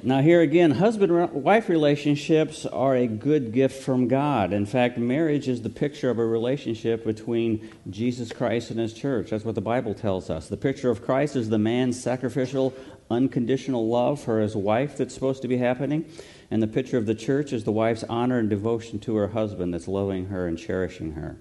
Now, 0.01 0.21
here 0.21 0.39
again, 0.39 0.71
husband 0.71 1.31
wife 1.33 1.67
relationships 1.67 2.65
are 2.65 2.95
a 2.95 3.05
good 3.05 3.51
gift 3.51 3.83
from 3.83 4.07
God. 4.07 4.53
In 4.53 4.65
fact, 4.65 4.97
marriage 4.97 5.49
is 5.49 5.61
the 5.61 5.69
picture 5.69 6.09
of 6.09 6.17
a 6.19 6.25
relationship 6.25 7.03
between 7.03 7.69
Jesus 7.89 8.31
Christ 8.31 8.71
and 8.71 8.79
his 8.79 8.93
church. 8.93 9.31
That's 9.31 9.43
what 9.43 9.55
the 9.55 9.61
Bible 9.61 9.93
tells 9.93 10.29
us. 10.29 10.47
The 10.47 10.55
picture 10.55 10.89
of 10.89 11.03
Christ 11.03 11.35
is 11.35 11.49
the 11.49 11.57
man's 11.57 12.01
sacrificial, 12.01 12.73
unconditional 13.11 13.89
love 13.89 14.21
for 14.21 14.39
his 14.39 14.55
wife 14.55 14.95
that's 14.95 15.13
supposed 15.13 15.41
to 15.41 15.49
be 15.49 15.57
happening. 15.57 16.05
And 16.49 16.63
the 16.63 16.67
picture 16.67 16.97
of 16.97 17.05
the 17.05 17.15
church 17.15 17.51
is 17.51 17.65
the 17.65 17.73
wife's 17.73 18.05
honor 18.05 18.39
and 18.39 18.49
devotion 18.49 18.99
to 18.99 19.17
her 19.17 19.27
husband 19.27 19.73
that's 19.73 19.89
loving 19.89 20.27
her 20.27 20.47
and 20.47 20.57
cherishing 20.57 21.11
her. 21.11 21.35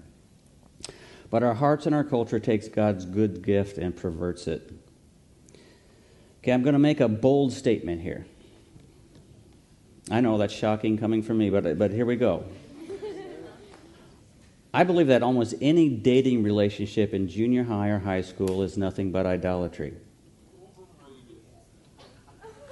But 1.29 1.43
our 1.43 1.53
hearts 1.53 1.85
and 1.85 1.95
our 1.95 2.03
culture 2.03 2.39
takes 2.39 2.67
God's 2.67 3.05
good 3.05 3.41
gift 3.41 3.77
and 3.77 3.95
perverts 3.95 4.47
it. 4.47 4.69
Okay, 6.39 6.51
I'm 6.51 6.63
going 6.63 6.73
to 6.73 6.79
make 6.79 6.99
a 6.99 7.07
bold 7.07 7.53
statement 7.53 8.01
here. 8.01 8.25
I 10.11 10.21
know 10.21 10.37
that's 10.37 10.53
shocking 10.53 10.97
coming 10.97 11.21
from 11.21 11.37
me, 11.37 11.49
but, 11.49 11.77
but 11.77 11.91
here 11.91 12.05
we 12.05 12.15
go. 12.15 12.45
I 14.73 14.83
believe 14.83 15.07
that 15.07 15.23
almost 15.23 15.55
any 15.61 15.89
dating 15.89 16.43
relationship 16.43 17.13
in 17.13 17.27
junior 17.27 17.63
high 17.63 17.89
or 17.89 17.99
high 17.99 18.21
school 18.21 18.61
is 18.61 18.77
nothing 18.77 19.11
but 19.11 19.25
idolatry. 19.25 19.93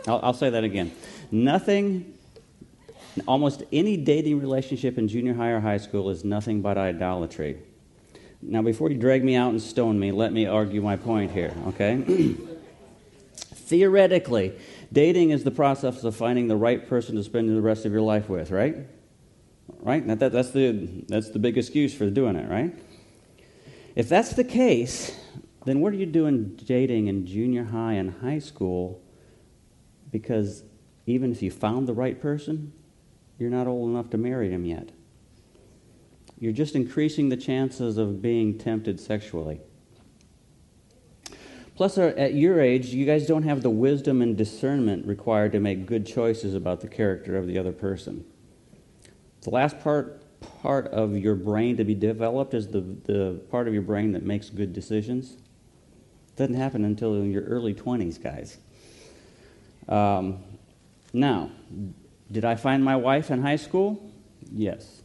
I'll, 0.08 0.20
I'll 0.24 0.34
say 0.34 0.50
that 0.50 0.64
again. 0.64 0.92
Nothing, 1.32 2.14
almost 3.28 3.64
any 3.72 3.98
dating 3.98 4.40
relationship 4.40 4.98
in 4.98 5.08
junior 5.08 5.34
high 5.34 5.50
or 5.50 5.60
high 5.60 5.78
school 5.78 6.10
is 6.10 6.24
nothing 6.24 6.62
but 6.62 6.78
idolatry. 6.78 7.58
Now, 8.42 8.62
before 8.62 8.92
you 8.92 8.98
drag 8.98 9.24
me 9.24 9.36
out 9.36 9.50
and 9.50 9.62
stone 9.62 10.00
me, 10.00 10.12
let 10.12 10.32
me 10.32 10.46
argue 10.46 10.82
my 10.82 10.96
point 10.96 11.32
here, 11.32 11.54
okay? 11.68 12.36
Theoretically, 13.36 14.54
Dating 14.92 15.32
is 15.32 15.44
the 15.44 15.52
process 15.52 16.04
of 16.04 16.16
finding 16.16 16.48
the 16.48 16.56
right 16.56 16.88
person 16.88 17.16
to 17.16 17.24
spend 17.24 17.50
the 17.50 17.62
rest 17.62 17.86
of 17.86 17.92
your 17.92 18.02
life 18.02 18.30
with, 18.30 18.52
right? 18.52 18.88
Right? 19.80 20.06
That, 20.08 20.20
that, 20.20 20.32
that's, 20.32 20.52
the, 20.52 21.04
that's 21.08 21.30
the 21.30 21.40
big 21.40 21.58
excuse 21.58 21.94
for 21.94 22.10
doing 22.10 22.36
it, 22.36 22.50
right? 22.50 22.78
If 23.96 24.08
that's 24.10 24.34
the 24.34 24.44
case, 24.44 25.18
then 25.66 25.82
what 25.82 25.92
are 25.92 25.98
you 25.98 26.06
doing 26.06 26.56
dating 26.64 27.08
in 27.08 27.26
junior 27.26 27.66
high 27.66 27.94
and 27.94 28.22
high 28.22 28.40
school? 28.40 29.02
Because 30.12 30.64
even 31.06 31.32
if 31.32 31.42
you 31.42 31.52
found 31.52 31.88
the 31.88 31.94
right 31.94 32.22
person, 32.22 32.72
you're 33.38 33.50
not 33.50 33.68
old 33.68 33.90
enough 33.90 34.10
to 34.12 34.18
marry 34.18 34.50
him 34.50 34.66
yet. 34.66 34.92
You're 36.40 36.54
just 36.54 36.76
increasing 36.76 37.30
the 37.30 37.38
chances 37.38 37.98
of 37.98 38.22
being 38.22 38.58
tempted 38.58 39.00
sexually. 39.00 39.60
Plus, 41.78 42.00
uh, 42.00 42.12
at 42.18 42.34
your 42.34 42.60
age, 42.60 42.88
you 42.88 43.06
guys 43.06 43.28
don't 43.28 43.44
have 43.44 43.62
the 43.62 43.70
wisdom 43.70 44.20
and 44.24 44.36
discernment 44.36 45.06
required 45.06 45.52
to 45.52 45.60
make 45.60 45.86
good 45.86 46.08
choices 46.08 46.56
about 46.56 46.82
the 46.82 46.88
character 46.88 47.38
of 47.38 47.46
the 47.46 47.60
other 47.60 47.72
person. 47.72 48.26
The 49.42 49.52
last 49.52 49.80
part, 49.80 50.24
part 50.64 50.88
of 50.88 51.16
your 51.16 51.36
brain 51.36 51.78
to 51.78 51.84
be 51.84 51.94
developed 51.94 52.56
is 52.56 52.70
the, 52.70 52.82
the 52.82 53.40
part 53.52 53.68
of 53.68 53.76
your 53.76 53.84
brain 53.84 54.14
that 54.14 54.24
makes 54.24 54.50
good 54.50 54.74
decisions. 54.74 55.34
It 55.34 56.36
doesn't 56.36 56.56
happen 56.56 56.84
until 56.84 57.14
in 57.14 57.32
your 57.32 57.44
early 57.44 57.76
20s, 57.76 58.22
guys. 58.22 58.58
Um, 59.88 60.40
now, 61.14 61.52
did 62.32 62.44
I 62.44 62.56
find 62.56 62.84
my 62.84 62.96
wife 62.96 63.30
in 63.30 63.44
high 63.44 63.56
school? 63.56 64.12
Yes. 64.52 65.04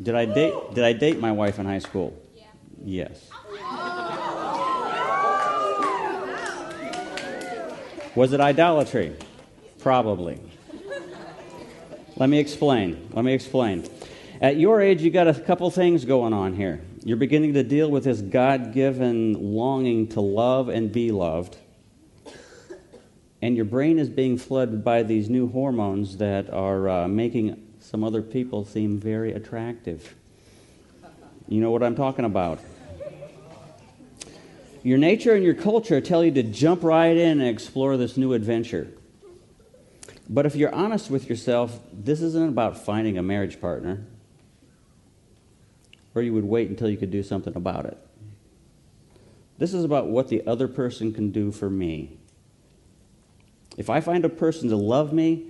Did 0.00 0.14
I 0.14 0.24
date, 0.24 0.54
did 0.72 0.84
I 0.84 0.92
date 0.92 1.18
my 1.18 1.32
wife 1.32 1.58
in 1.58 1.66
high 1.66 1.80
school? 1.80 2.16
Yeah. 2.36 2.44
Yes. 2.84 3.28
Was 8.16 8.32
it 8.32 8.40
idolatry? 8.40 9.14
Probably. 9.78 10.40
Let 12.16 12.30
me 12.30 12.38
explain. 12.38 13.10
Let 13.12 13.26
me 13.26 13.34
explain. 13.34 13.86
At 14.40 14.56
your 14.56 14.80
age, 14.80 15.02
you 15.02 15.10
got 15.10 15.28
a 15.28 15.34
couple 15.34 15.70
things 15.70 16.06
going 16.06 16.32
on 16.32 16.54
here. 16.54 16.80
You're 17.04 17.18
beginning 17.18 17.52
to 17.52 17.62
deal 17.62 17.90
with 17.90 18.04
this 18.04 18.22
God 18.22 18.72
given 18.72 19.34
longing 19.54 20.08
to 20.08 20.22
love 20.22 20.70
and 20.70 20.90
be 20.90 21.12
loved. 21.12 21.58
And 23.42 23.54
your 23.54 23.66
brain 23.66 23.98
is 23.98 24.08
being 24.08 24.38
flooded 24.38 24.82
by 24.82 25.02
these 25.02 25.28
new 25.28 25.50
hormones 25.50 26.16
that 26.16 26.48
are 26.48 26.88
uh, 26.88 27.08
making 27.08 27.62
some 27.80 28.02
other 28.02 28.22
people 28.22 28.64
seem 28.64 28.98
very 28.98 29.34
attractive. 29.34 30.14
You 31.48 31.60
know 31.60 31.70
what 31.70 31.82
I'm 31.82 31.94
talking 31.94 32.24
about. 32.24 32.60
Your 34.86 34.98
nature 34.98 35.34
and 35.34 35.42
your 35.42 35.54
culture 35.54 36.00
tell 36.00 36.24
you 36.24 36.30
to 36.30 36.44
jump 36.44 36.84
right 36.84 37.16
in 37.16 37.40
and 37.40 37.48
explore 37.48 37.96
this 37.96 38.16
new 38.16 38.34
adventure. 38.34 38.86
But 40.28 40.46
if 40.46 40.54
you're 40.54 40.72
honest 40.72 41.10
with 41.10 41.28
yourself, 41.28 41.80
this 41.92 42.20
isn't 42.22 42.50
about 42.50 42.78
finding 42.78 43.18
a 43.18 43.22
marriage 43.22 43.60
partner, 43.60 44.06
or 46.14 46.22
you 46.22 46.32
would 46.32 46.44
wait 46.44 46.70
until 46.70 46.88
you 46.88 46.96
could 46.96 47.10
do 47.10 47.24
something 47.24 47.56
about 47.56 47.86
it. 47.86 47.98
This 49.58 49.74
is 49.74 49.82
about 49.82 50.06
what 50.06 50.28
the 50.28 50.46
other 50.46 50.68
person 50.68 51.12
can 51.12 51.32
do 51.32 51.50
for 51.50 51.68
me. 51.68 52.16
If 53.76 53.90
I 53.90 54.00
find 54.00 54.24
a 54.24 54.28
person 54.28 54.68
to 54.68 54.76
love 54.76 55.12
me, 55.12 55.48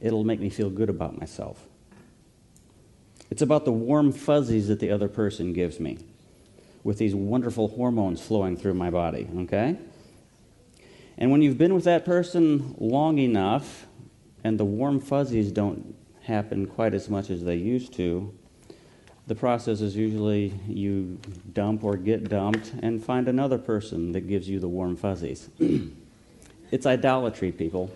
it'll 0.00 0.24
make 0.24 0.40
me 0.40 0.48
feel 0.48 0.70
good 0.70 0.88
about 0.88 1.20
myself. 1.20 1.66
It's 3.28 3.42
about 3.42 3.66
the 3.66 3.72
warm 3.72 4.12
fuzzies 4.12 4.68
that 4.68 4.80
the 4.80 4.90
other 4.90 5.08
person 5.08 5.52
gives 5.52 5.78
me 5.78 5.98
with 6.84 6.98
these 6.98 7.14
wonderful 7.14 7.68
hormones 7.68 8.20
flowing 8.20 8.56
through 8.56 8.74
my 8.74 8.90
body, 8.90 9.26
okay? 9.38 9.76
And 11.18 11.30
when 11.30 11.42
you've 11.42 11.58
been 11.58 11.74
with 11.74 11.84
that 11.84 12.04
person 12.04 12.74
long 12.78 13.18
enough 13.18 13.86
and 14.44 14.60
the 14.60 14.64
warm 14.64 15.00
fuzzies 15.00 15.50
don't 15.50 15.96
happen 16.22 16.66
quite 16.66 16.94
as 16.94 17.08
much 17.08 17.30
as 17.30 17.42
they 17.42 17.56
used 17.56 17.94
to, 17.94 18.32
the 19.26 19.34
process 19.34 19.80
is 19.80 19.96
usually 19.96 20.52
you 20.68 21.18
dump 21.54 21.82
or 21.82 21.96
get 21.96 22.28
dumped 22.28 22.74
and 22.82 23.02
find 23.02 23.26
another 23.26 23.56
person 23.56 24.12
that 24.12 24.28
gives 24.28 24.48
you 24.48 24.60
the 24.60 24.68
warm 24.68 24.96
fuzzies. 24.96 25.48
It's 26.70 26.86
idolatry, 26.86 27.52
people. 27.52 27.88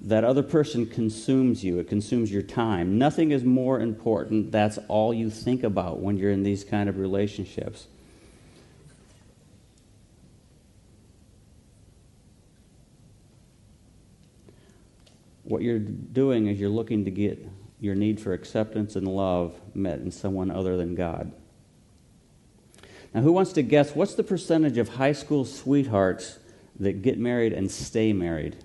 That 0.00 0.22
other 0.22 0.44
person 0.44 0.86
consumes 0.86 1.64
you, 1.64 1.78
it 1.78 1.88
consumes 1.88 2.30
your 2.30 2.42
time. 2.42 2.98
Nothing 2.98 3.32
is 3.32 3.42
more 3.42 3.80
important. 3.80 4.52
That's 4.52 4.78
all 4.86 5.12
you 5.12 5.28
think 5.28 5.64
about 5.64 6.00
when 6.00 6.16
you're 6.16 6.30
in 6.30 6.44
these 6.44 6.62
kind 6.62 6.88
of 6.88 6.98
relationships. 6.98 7.88
What 15.42 15.62
you're 15.62 15.78
doing 15.78 16.46
is 16.46 16.60
you're 16.60 16.68
looking 16.68 17.06
to 17.06 17.10
get 17.10 17.44
your 17.80 17.94
need 17.94 18.20
for 18.20 18.32
acceptance 18.32 18.96
and 18.96 19.08
love 19.08 19.58
met 19.74 19.98
in 20.00 20.10
someone 20.10 20.50
other 20.50 20.76
than 20.76 20.94
God. 20.94 21.32
Now, 23.14 23.22
who 23.22 23.32
wants 23.32 23.52
to 23.54 23.62
guess 23.62 23.94
what's 23.94 24.14
the 24.14 24.22
percentage 24.22 24.76
of 24.76 24.90
high 24.90 25.12
school 25.12 25.44
sweethearts 25.44 26.38
that 26.78 27.02
get 27.02 27.18
married 27.18 27.52
and 27.52 27.70
stay 27.70 28.12
married? 28.12 28.62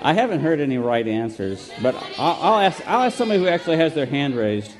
I 0.00 0.12
haven't 0.12 0.40
heard 0.40 0.60
any 0.60 0.78
right 0.78 1.06
answers, 1.06 1.70
but 1.82 1.94
I'll, 2.18 2.38
I'll, 2.40 2.60
ask, 2.60 2.86
I'll 2.88 3.02
ask 3.02 3.16
somebody 3.16 3.40
who 3.40 3.48
actually 3.48 3.78
has 3.78 3.94
their 3.94 4.06
hand 4.06 4.36
raised. 4.36 4.72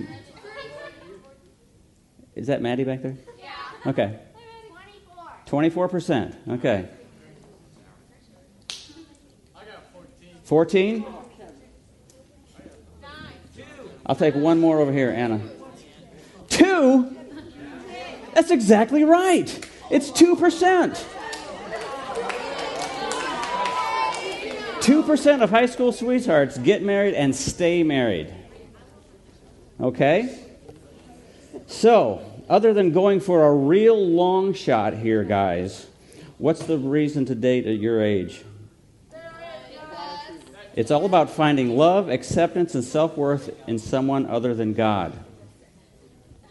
Is 2.34 2.46
that 2.46 2.62
Maddie 2.62 2.84
back 2.84 3.02
there? 3.02 3.16
Yeah. 3.38 3.90
Okay. 3.90 4.18
24. 5.46 5.88
24%. 5.88 6.34
Okay. 6.50 6.88
I 9.56 9.64
got 9.64 9.82
14? 10.44 11.04
I'll 14.06 14.14
take 14.14 14.36
one 14.36 14.60
more 14.60 14.78
over 14.78 14.92
here, 14.92 15.10
Anna. 15.10 15.40
Two? 16.48 17.14
That's 18.34 18.50
exactly 18.50 19.02
right. 19.04 19.68
It's 19.90 20.10
2%. 20.12 21.17
2% 24.88 25.42
of 25.42 25.50
high 25.50 25.66
school 25.66 25.92
sweethearts 25.92 26.56
get 26.56 26.82
married 26.82 27.12
and 27.12 27.36
stay 27.36 27.82
married. 27.82 28.32
Okay? 29.78 30.42
So, 31.66 32.22
other 32.48 32.72
than 32.72 32.92
going 32.92 33.20
for 33.20 33.44
a 33.44 33.52
real 33.52 34.02
long 34.02 34.54
shot 34.54 34.94
here, 34.94 35.24
guys, 35.24 35.86
what's 36.38 36.64
the 36.64 36.78
reason 36.78 37.26
to 37.26 37.34
date 37.34 37.66
at 37.66 37.78
your 37.78 38.00
age? 38.02 38.42
It's 40.74 40.90
all 40.90 41.04
about 41.04 41.28
finding 41.28 41.76
love, 41.76 42.08
acceptance, 42.08 42.74
and 42.74 42.82
self 42.82 43.14
worth 43.14 43.54
in 43.68 43.78
someone 43.78 44.24
other 44.24 44.54
than 44.54 44.72
God. 44.72 45.12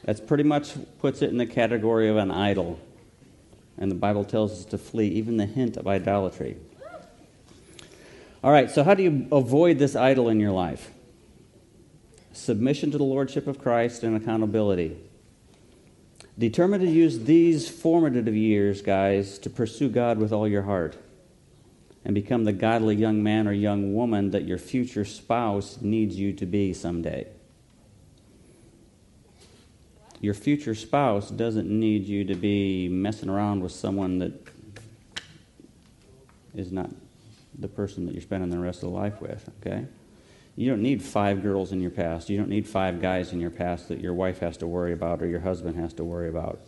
That's 0.03 0.19
pretty 0.19 0.43
much 0.43 0.75
puts 0.99 1.23
it 1.23 1.31
in 1.31 1.37
the 1.37 1.47
category 1.47 2.07
of 2.07 2.17
an 2.17 2.29
idol. 2.29 2.79
And 3.79 3.89
the 3.89 3.95
Bible 3.95 4.23
tells 4.23 4.51
us 4.51 4.65
to 4.65 4.77
flee 4.77 5.07
even 5.07 5.37
the 5.37 5.47
hint 5.47 5.75
of 5.75 5.87
idolatry. 5.87 6.57
All 8.47 8.53
right, 8.53 8.71
so 8.71 8.81
how 8.81 8.93
do 8.93 9.03
you 9.03 9.27
avoid 9.29 9.77
this 9.77 9.93
idol 9.93 10.29
in 10.29 10.39
your 10.39 10.53
life? 10.53 10.91
Submission 12.31 12.91
to 12.91 12.97
the 12.97 13.03
Lordship 13.03 13.45
of 13.45 13.59
Christ 13.59 14.03
and 14.03 14.15
accountability. 14.15 14.95
Determine 16.39 16.79
to 16.79 16.89
use 16.89 17.25
these 17.25 17.67
formative 17.67 18.33
years, 18.33 18.81
guys, 18.81 19.37
to 19.39 19.49
pursue 19.49 19.89
God 19.89 20.17
with 20.17 20.31
all 20.31 20.47
your 20.47 20.61
heart 20.61 20.95
and 22.05 22.15
become 22.15 22.45
the 22.45 22.53
godly 22.53 22.95
young 22.95 23.21
man 23.21 23.49
or 23.49 23.51
young 23.51 23.93
woman 23.93 24.31
that 24.31 24.45
your 24.45 24.57
future 24.57 25.03
spouse 25.03 25.81
needs 25.81 26.15
you 26.15 26.31
to 26.31 26.45
be 26.45 26.73
someday. 26.73 27.27
Your 30.21 30.33
future 30.33 30.73
spouse 30.73 31.29
doesn't 31.29 31.67
need 31.67 32.05
you 32.05 32.23
to 32.23 32.35
be 32.35 32.87
messing 32.87 33.27
around 33.27 33.59
with 33.59 33.73
someone 33.73 34.19
that 34.19 34.31
is 36.55 36.71
not 36.71 36.89
the 37.57 37.67
person 37.67 38.05
that 38.05 38.13
you're 38.13 38.21
spending 38.21 38.49
the 38.49 38.59
rest 38.59 38.83
of 38.83 38.89
the 38.89 38.95
life 38.95 39.19
with, 39.21 39.49
okay? 39.59 39.85
You 40.55 40.69
don't 40.69 40.81
need 40.81 41.03
five 41.03 41.43
girls 41.43 41.71
in 41.71 41.81
your 41.81 41.91
past. 41.91 42.29
You 42.29 42.37
don't 42.37 42.49
need 42.49 42.67
five 42.67 42.99
guys 43.01 43.31
in 43.31 43.39
your 43.39 43.51
past 43.51 43.89
that 43.89 44.01
your 44.01 44.13
wife 44.13 44.39
has 44.39 44.57
to 44.57 44.67
worry 44.67 44.91
about 44.91 45.21
or 45.21 45.27
your 45.27 45.41
husband 45.41 45.75
has 45.75 45.93
to 45.93 46.03
worry 46.03 46.29
about. 46.29 46.59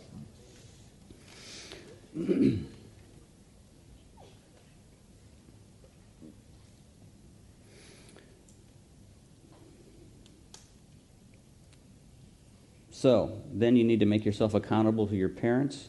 so, 12.90 13.40
then 13.52 13.74
you 13.76 13.82
need 13.82 14.00
to 14.00 14.06
make 14.06 14.24
yourself 14.24 14.54
accountable 14.54 15.06
to 15.08 15.16
your 15.16 15.28
parents 15.28 15.88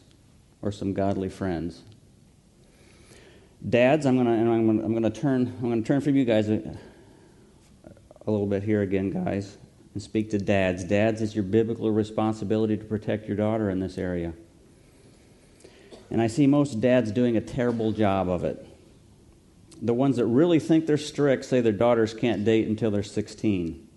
or 0.60 0.72
some 0.72 0.92
godly 0.92 1.28
friends. 1.28 1.82
Dads, 3.68 4.06
I'm 4.06 4.16
gonna, 4.16 4.32
I'm 4.32 4.66
gonna, 4.66 4.84
I'm 4.84 4.92
gonna 4.92 5.10
turn, 5.10 5.56
I'm 5.62 5.68
gonna 5.68 5.82
turn 5.82 6.00
from 6.00 6.16
you 6.16 6.24
guys 6.24 6.48
a, 6.48 6.76
a 8.26 8.30
little 8.30 8.46
bit 8.46 8.62
here 8.64 8.82
again, 8.82 9.10
guys, 9.10 9.56
and 9.94 10.02
speak 10.02 10.30
to 10.30 10.38
dads. 10.38 10.82
Dads, 10.82 11.22
it's 11.22 11.34
your 11.34 11.44
biblical 11.44 11.90
responsibility 11.90 12.76
to 12.76 12.84
protect 12.84 13.28
your 13.28 13.36
daughter 13.36 13.70
in 13.70 13.78
this 13.78 13.98
area. 13.98 14.32
And 16.10 16.20
I 16.20 16.26
see 16.26 16.46
most 16.46 16.80
dads 16.80 17.12
doing 17.12 17.36
a 17.36 17.40
terrible 17.40 17.92
job 17.92 18.28
of 18.28 18.42
it. 18.44 18.66
The 19.80 19.94
ones 19.94 20.16
that 20.16 20.26
really 20.26 20.58
think 20.58 20.86
they're 20.86 20.96
strict 20.96 21.44
say 21.44 21.60
their 21.60 21.72
daughters 21.72 22.14
can't 22.14 22.44
date 22.44 22.66
until 22.66 22.90
they're 22.90 23.02
16. 23.02 23.88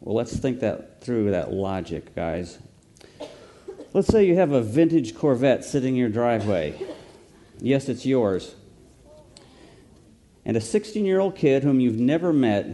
Well, 0.00 0.14
let's 0.14 0.36
think 0.36 0.60
that 0.60 1.02
through 1.02 1.30
that 1.30 1.52
logic, 1.52 2.14
guys. 2.14 2.58
Let's 3.94 4.08
say 4.08 4.26
you 4.26 4.36
have 4.36 4.52
a 4.52 4.60
vintage 4.60 5.14
Corvette 5.14 5.64
sitting 5.64 5.94
in 5.94 5.96
your 5.96 6.08
driveway. 6.08 6.80
Yes, 7.60 7.88
it's 7.88 8.06
yours. 8.06 8.54
And 10.44 10.56
a 10.56 10.60
16 10.60 11.04
year 11.04 11.20
old 11.20 11.36
kid 11.36 11.62
whom 11.62 11.80
you've 11.80 11.98
never 11.98 12.32
met 12.32 12.66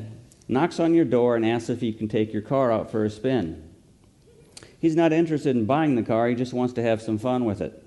knocks 0.48 0.78
on 0.78 0.94
your 0.94 1.04
door 1.04 1.36
and 1.36 1.44
asks 1.44 1.70
if 1.70 1.82
you 1.82 1.92
can 1.92 2.08
take 2.08 2.32
your 2.32 2.42
car 2.42 2.70
out 2.70 2.90
for 2.90 3.04
a 3.04 3.10
spin. 3.10 3.68
He's 4.78 4.94
not 4.94 5.12
interested 5.12 5.56
in 5.56 5.64
buying 5.64 5.94
the 5.94 6.02
car, 6.02 6.28
he 6.28 6.34
just 6.34 6.52
wants 6.52 6.74
to 6.74 6.82
have 6.82 7.00
some 7.00 7.18
fun 7.18 7.44
with 7.44 7.60
it. 7.60 7.82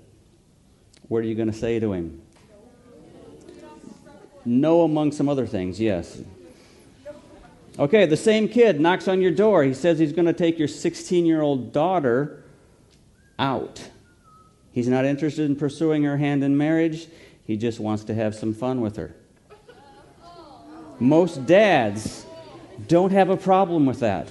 What 1.06 1.18
are 1.18 1.26
you 1.26 1.34
going 1.34 1.50
to 1.50 1.56
say 1.56 1.78
to 1.78 1.92
him? 1.92 2.20
No, 4.44 4.82
among 4.82 5.12
some 5.12 5.28
other 5.28 5.46
things, 5.46 5.80
yes. 5.80 6.20
Okay, 7.78 8.06
the 8.06 8.16
same 8.16 8.48
kid 8.48 8.80
knocks 8.80 9.06
on 9.06 9.20
your 9.20 9.30
door. 9.30 9.62
He 9.62 9.74
says 9.74 9.98
he's 9.98 10.12
going 10.12 10.26
to 10.26 10.32
take 10.32 10.58
your 10.58 10.68
16 10.68 11.24
year 11.24 11.40
old 11.40 11.72
daughter 11.72 12.42
out. 13.38 13.88
He's 14.72 14.88
not 14.88 15.04
interested 15.04 15.46
in 15.48 15.56
pursuing 15.56 16.04
her 16.04 16.16
hand 16.16 16.44
in 16.44 16.56
marriage, 16.56 17.08
he 17.44 17.56
just 17.56 17.80
wants 17.80 18.04
to 18.04 18.14
have 18.14 18.34
some 18.34 18.52
fun 18.52 18.80
with 18.80 18.96
her. 18.96 19.14
Most 21.00 21.46
dads 21.46 22.26
don't 22.86 23.12
have 23.12 23.30
a 23.30 23.36
problem 23.36 23.86
with 23.86 24.00
that. 24.00 24.28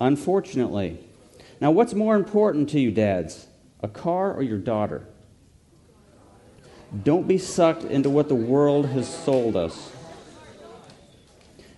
Unfortunately. 0.00 0.98
Now, 1.60 1.70
what's 1.70 1.94
more 1.94 2.14
important 2.16 2.68
to 2.70 2.80
you, 2.80 2.90
dads? 2.90 3.46
A 3.80 3.88
car 3.88 4.32
or 4.32 4.42
your 4.42 4.58
daughter? 4.58 5.06
Don't 7.02 7.26
be 7.26 7.38
sucked 7.38 7.84
into 7.84 8.08
what 8.08 8.28
the 8.28 8.34
world 8.34 8.86
has 8.86 9.12
sold 9.12 9.56
us. 9.56 9.92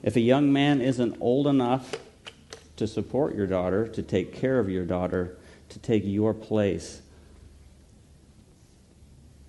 If 0.03 0.17
a 0.17 0.21
young 0.21 0.53
man 0.53 0.81
isn't 0.81 1.17
old 1.21 1.47
enough 1.47 1.95
to 2.77 2.87
support 2.87 3.35
your 3.35 3.47
daughter, 3.47 3.89
to 3.89 4.03
take 4.03 4.35
care 4.35 4.59
of 4.59 4.69
your 4.69 4.85
daughter, 4.85 5.38
to 5.71 5.79
take 5.79 6.03
your 6.05 6.35
place, 6.35 7.03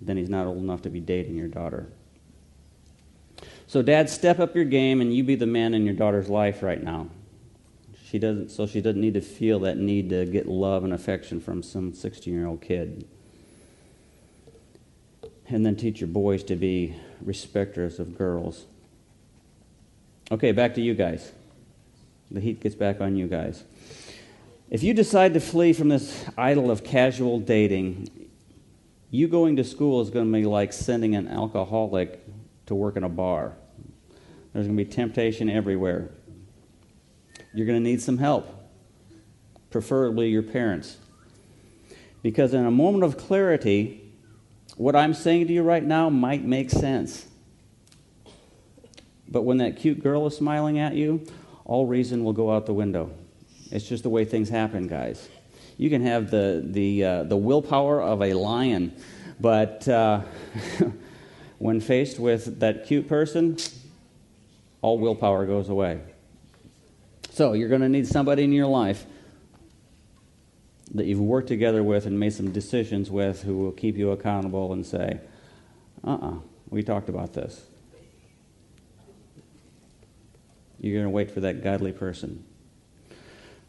then 0.01 0.17
he's 0.17 0.29
not 0.29 0.47
old 0.47 0.57
enough 0.57 0.81
to 0.83 0.89
be 0.89 0.99
dating 0.99 1.35
your 1.35 1.47
daughter. 1.47 1.87
So, 3.67 3.81
dad, 3.81 4.09
step 4.09 4.39
up 4.39 4.55
your 4.55 4.65
game 4.65 5.01
and 5.01 5.13
you 5.13 5.23
be 5.23 5.35
the 5.35 5.45
man 5.45 5.73
in 5.73 5.85
your 5.85 5.93
daughter's 5.93 6.29
life 6.29 6.63
right 6.63 6.81
now. 6.81 7.07
She 8.09 8.17
doesn't, 8.17 8.49
so 8.49 8.65
she 8.65 8.81
doesn't 8.81 8.99
need 8.99 9.13
to 9.13 9.21
feel 9.21 9.59
that 9.59 9.77
need 9.77 10.09
to 10.09 10.25
get 10.25 10.47
love 10.47 10.83
and 10.83 10.91
affection 10.91 11.39
from 11.39 11.61
some 11.61 11.93
16 11.93 12.33
year 12.33 12.47
old 12.47 12.61
kid. 12.61 13.07
And 15.47 15.63
then 15.63 15.75
teach 15.75 16.01
your 16.01 16.07
boys 16.07 16.43
to 16.45 16.55
be 16.55 16.95
respecters 17.23 17.99
of 17.99 18.17
girls. 18.17 18.65
Okay, 20.31 20.51
back 20.51 20.73
to 20.75 20.81
you 20.81 20.95
guys. 20.95 21.31
The 22.31 22.39
heat 22.39 22.61
gets 22.61 22.75
back 22.75 23.01
on 23.01 23.15
you 23.15 23.27
guys. 23.27 23.63
If 24.69 24.83
you 24.83 24.93
decide 24.93 25.33
to 25.33 25.39
flee 25.39 25.73
from 25.73 25.89
this 25.89 26.25
idol 26.37 26.69
of 26.69 26.83
casual 26.83 27.39
dating, 27.39 28.29
you 29.09 29.27
going 29.27 29.55
to 29.55 29.63
school 29.63 29.99
is 30.01 30.11
going 30.11 30.31
to 30.31 30.31
be 30.31 30.45
like 30.45 30.73
sending 30.73 31.15
an 31.15 31.27
alcoholic 31.27 32.23
to 32.67 32.75
work 32.75 32.95
in 32.95 33.03
a 33.03 33.09
bar. 33.09 33.53
There's 34.53 34.67
going 34.67 34.77
to 34.77 34.83
be 34.83 34.87
temptation 34.87 35.49
everywhere. 35.49 36.11
You're 37.51 37.65
going 37.65 37.83
to 37.83 37.83
need 37.83 37.99
some 37.99 38.19
help, 38.19 38.47
preferably 39.71 40.29
your 40.29 40.43
parents. 40.43 40.97
Because 42.21 42.53
in 42.53 42.63
a 42.63 42.71
moment 42.71 43.03
of 43.03 43.17
clarity, 43.17 44.13
what 44.77 44.95
I'm 44.95 45.15
saying 45.15 45.47
to 45.47 45.53
you 45.53 45.63
right 45.63 45.83
now 45.83 46.11
might 46.11 46.43
make 46.43 46.69
sense. 46.69 47.25
But 49.27 49.41
when 49.41 49.57
that 49.57 49.77
cute 49.77 50.03
girl 50.03 50.27
is 50.27 50.37
smiling 50.37 50.77
at 50.77 50.93
you, 50.93 51.25
all 51.65 51.87
reason 51.87 52.23
will 52.23 52.33
go 52.33 52.51
out 52.51 52.67
the 52.67 52.73
window. 52.73 53.11
It's 53.71 53.87
just 53.87 54.03
the 54.03 54.09
way 54.09 54.25
things 54.25 54.49
happen, 54.49 54.87
guys. 54.87 55.27
You 55.77 55.89
can 55.89 56.01
have 56.01 56.31
the, 56.31 56.61
the, 56.65 57.03
uh, 57.03 57.23
the 57.23 57.37
willpower 57.37 58.01
of 58.01 58.21
a 58.21 58.33
lion, 58.33 58.93
but 59.39 59.87
uh, 59.87 60.21
when 61.59 61.79
faced 61.79 62.19
with 62.19 62.59
that 62.59 62.85
cute 62.85 63.07
person, 63.07 63.57
all 64.81 64.97
willpower 64.97 65.45
goes 65.45 65.69
away. 65.69 66.01
So 67.31 67.53
you're 67.53 67.69
going 67.69 67.81
to 67.81 67.89
need 67.89 68.07
somebody 68.07 68.43
in 68.43 68.51
your 68.51 68.67
life 68.67 69.05
that 70.95 71.05
you've 71.05 71.19
worked 71.19 71.47
together 71.47 71.83
with 71.83 72.05
and 72.05 72.19
made 72.19 72.33
some 72.33 72.51
decisions 72.51 73.11
with 73.11 73.43
who 73.43 73.57
will 73.57 73.71
keep 73.71 73.95
you 73.95 74.11
accountable 74.11 74.73
and 74.73 74.85
say, 74.85 75.19
uh 76.03 76.09
uh-uh, 76.09 76.27
uh, 76.27 76.33
we 76.69 76.81
talked 76.81 77.09
about 77.09 77.33
this. 77.33 77.61
You're 80.79 80.95
going 80.95 81.05
to 81.05 81.09
wait 81.09 81.29
for 81.29 81.41
that 81.41 81.63
godly 81.63 81.91
person. 81.91 82.45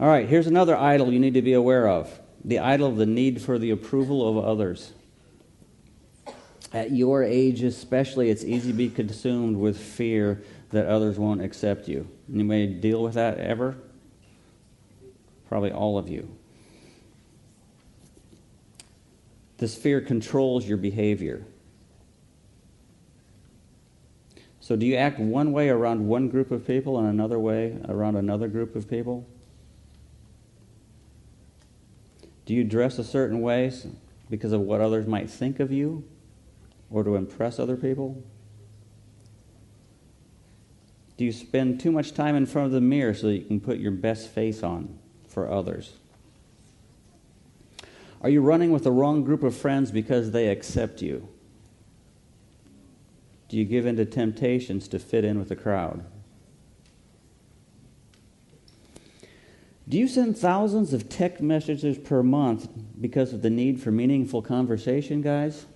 All 0.00 0.08
right, 0.08 0.26
here's 0.26 0.46
another 0.46 0.74
idol 0.74 1.12
you 1.12 1.18
need 1.18 1.34
to 1.34 1.42
be 1.42 1.52
aware 1.52 1.86
of 1.86 2.20
the 2.42 2.58
idol 2.58 2.88
of 2.88 2.96
the 2.96 3.04
need 3.04 3.42
for 3.42 3.58
the 3.58 3.70
approval 3.70 4.26
of 4.26 4.42
others. 4.42 4.94
At 6.72 6.90
your 6.90 7.22
age, 7.22 7.62
especially, 7.62 8.30
it's 8.30 8.42
easy 8.42 8.70
to 8.70 8.76
be 8.76 8.88
consumed 8.88 9.58
with 9.58 9.78
fear 9.78 10.42
that 10.70 10.86
others 10.86 11.18
won't 11.18 11.42
accept 11.42 11.86
you. 11.86 12.08
Anybody 12.32 12.68
deal 12.68 13.02
with 13.02 13.12
that 13.14 13.36
ever? 13.36 13.76
Probably 15.50 15.70
all 15.70 15.98
of 15.98 16.08
you. 16.08 16.34
This 19.58 19.76
fear 19.76 20.00
controls 20.00 20.66
your 20.66 20.78
behavior. 20.78 21.44
So, 24.60 24.76
do 24.76 24.86
you 24.86 24.96
act 24.96 25.18
one 25.18 25.52
way 25.52 25.68
around 25.68 26.08
one 26.08 26.30
group 26.30 26.50
of 26.50 26.66
people 26.66 26.98
and 26.98 27.06
another 27.06 27.38
way 27.38 27.76
around 27.86 28.16
another 28.16 28.48
group 28.48 28.74
of 28.74 28.88
people? 28.88 29.26
Do 32.46 32.54
you 32.54 32.64
dress 32.64 32.98
a 32.98 33.04
certain 33.04 33.40
way 33.40 33.72
because 34.28 34.52
of 34.52 34.60
what 34.60 34.80
others 34.80 35.06
might 35.06 35.30
think 35.30 35.60
of 35.60 35.70
you 35.70 36.04
or 36.90 37.04
to 37.04 37.16
impress 37.16 37.58
other 37.58 37.76
people? 37.76 38.22
Do 41.16 41.24
you 41.24 41.32
spend 41.32 41.80
too 41.80 41.92
much 41.92 42.14
time 42.14 42.34
in 42.34 42.46
front 42.46 42.66
of 42.66 42.72
the 42.72 42.80
mirror 42.80 43.12
so 43.12 43.26
that 43.26 43.36
you 43.36 43.44
can 43.44 43.60
put 43.60 43.78
your 43.78 43.92
best 43.92 44.28
face 44.28 44.62
on 44.62 44.98
for 45.28 45.50
others? 45.50 45.92
Are 48.22 48.30
you 48.30 48.40
running 48.40 48.70
with 48.70 48.84
the 48.84 48.92
wrong 48.92 49.22
group 49.24 49.42
of 49.42 49.56
friends 49.56 49.90
because 49.90 50.30
they 50.30 50.48
accept 50.48 51.02
you? 51.02 51.28
Do 53.48 53.56
you 53.56 53.64
give 53.64 53.84
in 53.84 53.96
to 53.96 54.04
temptations 54.04 54.88
to 54.88 54.98
fit 54.98 55.24
in 55.24 55.38
with 55.38 55.48
the 55.48 55.56
crowd? 55.56 56.04
Do 59.90 59.98
you 59.98 60.06
send 60.06 60.38
thousands 60.38 60.92
of 60.92 61.08
text 61.08 61.42
messages 61.42 61.98
per 61.98 62.22
month 62.22 62.68
because 63.00 63.32
of 63.32 63.42
the 63.42 63.50
need 63.50 63.82
for 63.82 63.90
meaningful 63.90 64.40
conversation, 64.40 65.20
guys? 65.20 65.66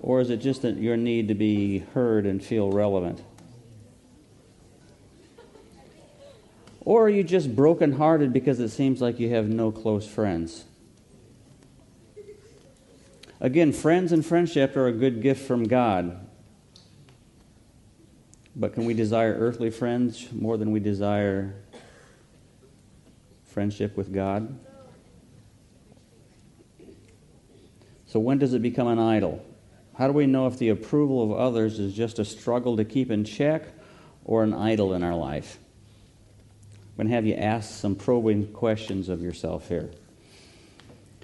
Or 0.00 0.20
is 0.20 0.30
it 0.30 0.36
just 0.36 0.62
your 0.62 0.96
need 0.96 1.26
to 1.26 1.34
be 1.34 1.80
heard 1.92 2.26
and 2.26 2.42
feel 2.42 2.70
relevant? 2.70 3.20
Or 6.82 7.06
are 7.06 7.08
you 7.08 7.24
just 7.24 7.56
brokenhearted 7.56 8.32
because 8.32 8.60
it 8.60 8.68
seems 8.68 9.00
like 9.00 9.18
you 9.18 9.30
have 9.30 9.48
no 9.48 9.72
close 9.72 10.06
friends? 10.06 10.66
Again, 13.40 13.72
friends 13.72 14.12
and 14.12 14.24
friendship 14.24 14.76
are 14.76 14.86
a 14.86 14.92
good 14.92 15.20
gift 15.20 15.48
from 15.48 15.64
God. 15.64 16.28
But 18.54 18.72
can 18.72 18.84
we 18.84 18.94
desire 18.94 19.34
earthly 19.36 19.70
friends 19.70 20.28
more 20.30 20.56
than 20.56 20.70
we 20.70 20.78
desire 20.78 21.56
friendship 23.50 23.96
with 23.96 24.12
God? 24.12 24.58
So, 28.06 28.18
when 28.18 28.38
does 28.38 28.54
it 28.54 28.62
become 28.62 28.88
an 28.88 28.98
idol? 28.98 29.44
How 29.96 30.06
do 30.06 30.12
we 30.12 30.26
know 30.26 30.46
if 30.46 30.58
the 30.58 30.70
approval 30.70 31.22
of 31.22 31.38
others 31.38 31.78
is 31.78 31.92
just 31.92 32.18
a 32.18 32.24
struggle 32.24 32.76
to 32.78 32.84
keep 32.84 33.10
in 33.10 33.24
check 33.24 33.64
or 34.24 34.42
an 34.42 34.54
idol 34.54 34.94
in 34.94 35.04
our 35.04 35.14
life? 35.14 35.58
I'm 36.72 36.96
going 36.96 37.08
to 37.08 37.14
have 37.14 37.26
you 37.26 37.34
ask 37.34 37.70
some 37.70 37.94
probing 37.94 38.52
questions 38.52 39.08
of 39.08 39.22
yourself 39.22 39.68
here. 39.68 39.90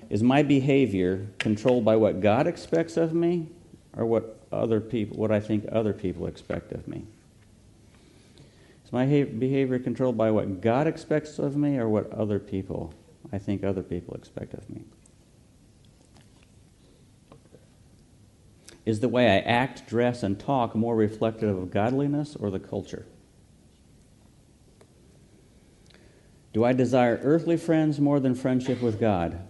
Is 0.08 0.22
my 0.22 0.42
behavior 0.42 1.26
controlled 1.38 1.84
by 1.84 1.96
what 1.96 2.20
God 2.20 2.46
expects 2.46 2.96
of 2.96 3.12
me 3.12 3.48
or 3.96 4.06
what 4.06 4.40
other 4.52 4.80
people 4.80 5.16
what 5.16 5.32
I 5.32 5.40
think 5.40 5.66
other 5.72 5.92
people 5.92 6.26
expect 6.26 6.72
of 6.72 6.86
me? 6.86 7.04
Is 8.86 8.92
my 8.92 9.04
behavior 9.04 9.80
controlled 9.80 10.16
by 10.16 10.30
what 10.30 10.60
God 10.60 10.86
expects 10.86 11.40
of 11.40 11.56
me 11.56 11.76
or 11.76 11.88
what 11.88 12.08
other 12.12 12.38
people 12.38 12.94
I 13.32 13.38
think 13.38 13.64
other 13.64 13.82
people 13.82 14.14
expect 14.14 14.54
of 14.54 14.70
me? 14.70 14.84
Is 18.84 19.00
the 19.00 19.08
way 19.08 19.28
I 19.28 19.38
act, 19.40 19.88
dress, 19.88 20.22
and 20.22 20.38
talk 20.38 20.76
more 20.76 20.94
reflective 20.94 21.58
of 21.58 21.72
godliness 21.72 22.36
or 22.36 22.48
the 22.48 22.60
culture? 22.60 23.06
Do 26.52 26.62
I 26.62 26.72
desire 26.72 27.18
earthly 27.24 27.56
friends 27.56 27.98
more 27.98 28.20
than 28.20 28.36
friendship 28.36 28.80
with 28.80 29.00
God? 29.00 29.40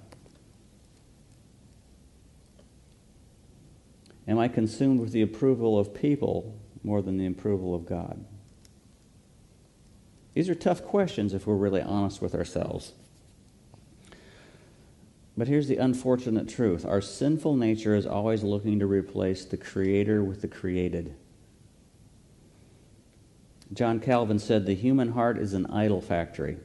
Am 4.27 4.39
I 4.39 4.49
consumed 4.49 4.99
with 4.99 5.13
the 5.13 5.21
approval 5.21 5.79
of 5.79 5.93
people 5.93 6.59
more 6.83 7.03
than 7.03 7.19
the 7.19 7.27
approval 7.27 7.75
of 7.75 7.85
God? 7.85 8.25
These 10.37 10.51
are 10.51 10.55
tough 10.55 10.85
questions 10.85 11.33
if 11.33 11.47
we're 11.47 11.55
really 11.55 11.81
honest 11.81 12.21
with 12.21 12.35
ourselves. 12.35 12.93
But 15.35 15.49
here's 15.49 15.67
the 15.67 15.79
unfortunate 15.79 16.47
truth 16.47 16.85
our 16.85 17.01
sinful 17.01 17.57
nature 17.57 17.95
is 17.95 18.07
always 18.07 18.43
looking 18.43 18.79
to 18.81 18.87
replace 18.87 19.47
the 19.47 19.57
Creator 19.57 20.23
with 20.23 20.43
the 20.43 20.49
created. 20.49 21.17
John 23.73 23.99
Calvin 23.99 24.39
said 24.39 24.67
the 24.67 24.75
human 24.75 25.13
heart 25.13 25.39
is 25.39 25.55
an 25.55 25.65
idol 25.69 26.03
factory. 26.03 26.59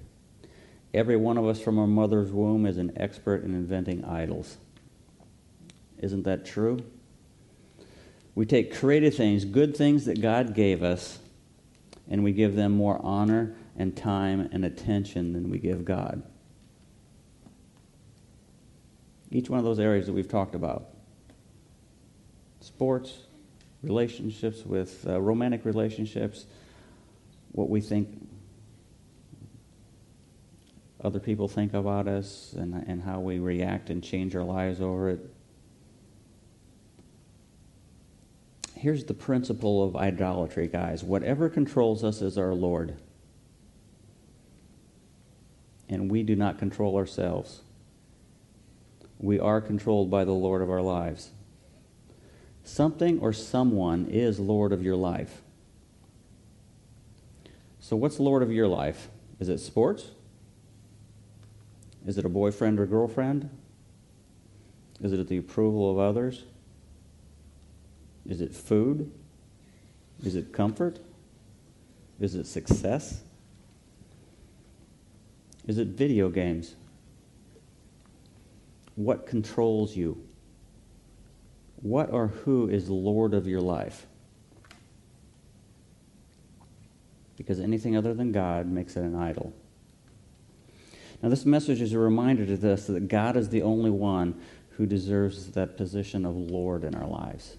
Every 0.93 1.15
one 1.15 1.37
of 1.37 1.47
us 1.47 1.61
from 1.61 1.79
our 1.79 1.87
mother's 1.87 2.29
womb 2.29 2.65
is 2.65 2.77
an 2.77 2.91
expert 2.97 3.45
in 3.45 3.55
inventing 3.55 4.03
idols. 4.03 4.57
Isn't 5.97 6.23
that 6.23 6.45
true? 6.45 6.83
We 8.35 8.45
take 8.45 8.75
created 8.75 9.13
things, 9.13 9.45
good 9.45 9.77
things 9.77 10.03
that 10.07 10.21
God 10.21 10.55
gave 10.55 10.83
us, 10.83 11.19
and 12.09 12.21
we 12.21 12.33
give 12.33 12.57
them 12.57 12.73
more 12.73 12.99
honor 13.01 13.55
and 13.77 13.95
time 13.95 14.49
and 14.51 14.65
attention 14.65 15.33
than 15.33 15.49
we 15.49 15.59
give 15.59 15.85
God. 15.85 16.23
Each 19.29 19.49
one 19.49 19.59
of 19.59 19.65
those 19.65 19.79
areas 19.79 20.07
that 20.07 20.13
we've 20.13 20.27
talked 20.27 20.55
about 20.55 20.89
sports, 22.59 23.17
relationships 23.81 24.65
with 24.65 25.07
uh, 25.07 25.19
romantic 25.19 25.65
relationships, 25.65 26.45
what 27.53 27.69
we 27.69 27.81
think 27.81 28.27
other 31.03 31.19
people 31.19 31.47
think 31.47 31.73
about 31.73 32.07
us 32.07 32.53
and, 32.53 32.75
and 32.87 33.01
how 33.01 33.19
we 33.19 33.39
react 33.39 33.89
and 33.89 34.03
change 34.03 34.35
our 34.35 34.43
lives 34.43 34.79
over 34.79 35.09
it. 35.09 35.33
Here's 38.75 39.03
the 39.03 39.13
principle 39.13 39.83
of 39.83 39.95
idolatry, 39.95 40.67
guys. 40.67 41.03
Whatever 41.03 41.49
controls 41.49 42.03
us 42.03 42.21
is 42.21 42.37
our 42.37 42.53
Lord. 42.53 42.97
And 45.91 46.09
we 46.09 46.23
do 46.23 46.35
not 46.35 46.57
control 46.57 46.95
ourselves. 46.95 47.61
We 49.19 49.39
are 49.39 49.61
controlled 49.61 50.09
by 50.09 50.23
the 50.23 50.31
Lord 50.31 50.63
of 50.63 50.69
our 50.71 50.81
lives. 50.81 51.29
Something 52.63 53.19
or 53.19 53.33
someone 53.33 54.07
is 54.07 54.39
Lord 54.39 54.71
of 54.71 54.81
your 54.81 54.95
life. 54.95 55.41
So, 57.79 57.95
what's 57.95 58.19
Lord 58.19 58.41
of 58.41 58.51
your 58.51 58.67
life? 58.67 59.09
Is 59.39 59.49
it 59.49 59.59
sports? 59.59 60.11
Is 62.05 62.17
it 62.17 62.25
a 62.25 62.29
boyfriend 62.29 62.79
or 62.79 62.85
girlfriend? 62.85 63.49
Is 65.01 65.13
it 65.13 65.27
the 65.27 65.37
approval 65.37 65.91
of 65.91 65.99
others? 65.99 66.43
Is 68.25 68.39
it 68.39 68.53
food? 68.53 69.11
Is 70.23 70.35
it 70.35 70.53
comfort? 70.53 70.99
Is 72.19 72.35
it 72.35 72.45
success? 72.45 73.21
Is 75.67 75.77
it 75.77 75.89
video 75.89 76.29
games? 76.29 76.75
What 78.95 79.25
controls 79.25 79.95
you? 79.95 80.21
What 81.81 82.11
or 82.11 82.27
who 82.27 82.67
is 82.67 82.89
Lord 82.89 83.33
of 83.33 83.47
your 83.47 83.61
life? 83.61 84.05
Because 87.37 87.59
anything 87.59 87.95
other 87.95 88.13
than 88.13 88.31
God 88.31 88.67
makes 88.67 88.95
it 88.95 89.03
an 89.03 89.15
idol. 89.15 89.53
Now, 91.23 91.29
this 91.29 91.45
message 91.45 91.81
is 91.81 91.93
a 91.93 91.99
reminder 91.99 92.45
to 92.45 92.73
us 92.73 92.87
that 92.87 93.07
God 93.07 93.37
is 93.37 93.49
the 93.49 93.61
only 93.61 93.91
one 93.91 94.39
who 94.71 94.85
deserves 94.85 95.51
that 95.51 95.77
position 95.77 96.25
of 96.25 96.35
Lord 96.35 96.83
in 96.83 96.95
our 96.95 97.07
lives. 97.07 97.57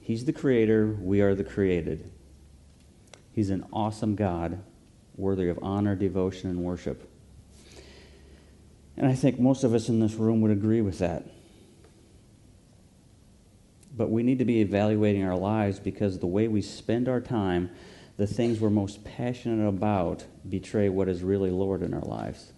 He's 0.00 0.24
the 0.24 0.32
creator, 0.32 0.96
we 1.00 1.20
are 1.20 1.34
the 1.34 1.44
created. 1.44 2.10
He's 3.32 3.50
an 3.50 3.64
awesome 3.72 4.16
God, 4.16 4.62
worthy 5.16 5.48
of 5.48 5.58
honor, 5.62 5.94
devotion, 5.94 6.50
and 6.50 6.60
worship. 6.60 7.10
And 8.96 9.06
I 9.06 9.14
think 9.14 9.38
most 9.38 9.64
of 9.64 9.74
us 9.74 9.88
in 9.88 10.00
this 10.00 10.14
room 10.14 10.40
would 10.40 10.50
agree 10.50 10.80
with 10.80 10.98
that. 10.98 11.24
But 13.96 14.10
we 14.10 14.22
need 14.22 14.38
to 14.40 14.44
be 14.44 14.60
evaluating 14.60 15.24
our 15.24 15.36
lives 15.36 15.78
because 15.78 16.18
the 16.18 16.26
way 16.26 16.48
we 16.48 16.62
spend 16.62 17.08
our 17.08 17.20
time, 17.20 17.70
the 18.16 18.26
things 18.26 18.60
we're 18.60 18.70
most 18.70 19.04
passionate 19.04 19.66
about, 19.68 20.24
betray 20.48 20.88
what 20.88 21.08
is 21.08 21.22
really 21.22 21.50
Lord 21.50 21.82
in 21.82 21.94
our 21.94 22.00
lives. 22.00 22.52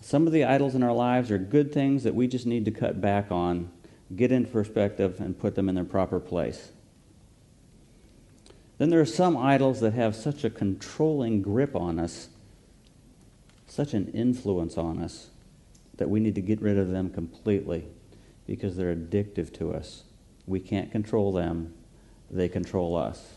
Some 0.00 0.26
of 0.26 0.32
the 0.32 0.44
idols 0.44 0.74
in 0.74 0.82
our 0.82 0.92
lives 0.92 1.30
are 1.30 1.38
good 1.38 1.72
things 1.72 2.02
that 2.02 2.14
we 2.14 2.26
just 2.26 2.44
need 2.44 2.64
to 2.64 2.70
cut 2.70 3.00
back 3.00 3.30
on, 3.30 3.70
get 4.14 4.32
in 4.32 4.44
perspective, 4.44 5.20
and 5.20 5.38
put 5.38 5.54
them 5.54 5.68
in 5.68 5.74
their 5.74 5.84
proper 5.84 6.20
place. 6.20 6.72
Then 8.82 8.90
there 8.90 9.00
are 9.00 9.06
some 9.06 9.36
idols 9.36 9.78
that 9.78 9.92
have 9.92 10.16
such 10.16 10.42
a 10.42 10.50
controlling 10.50 11.40
grip 11.40 11.76
on 11.76 12.00
us, 12.00 12.30
such 13.64 13.94
an 13.94 14.08
influence 14.08 14.76
on 14.76 14.98
us, 14.98 15.28
that 15.98 16.10
we 16.10 16.18
need 16.18 16.34
to 16.34 16.40
get 16.40 16.60
rid 16.60 16.76
of 16.76 16.90
them 16.90 17.08
completely 17.08 17.86
because 18.44 18.76
they're 18.76 18.92
addictive 18.92 19.54
to 19.58 19.72
us. 19.72 20.02
We 20.48 20.58
can't 20.58 20.90
control 20.90 21.30
them, 21.30 21.74
they 22.28 22.48
control 22.48 22.96
us. 22.96 23.34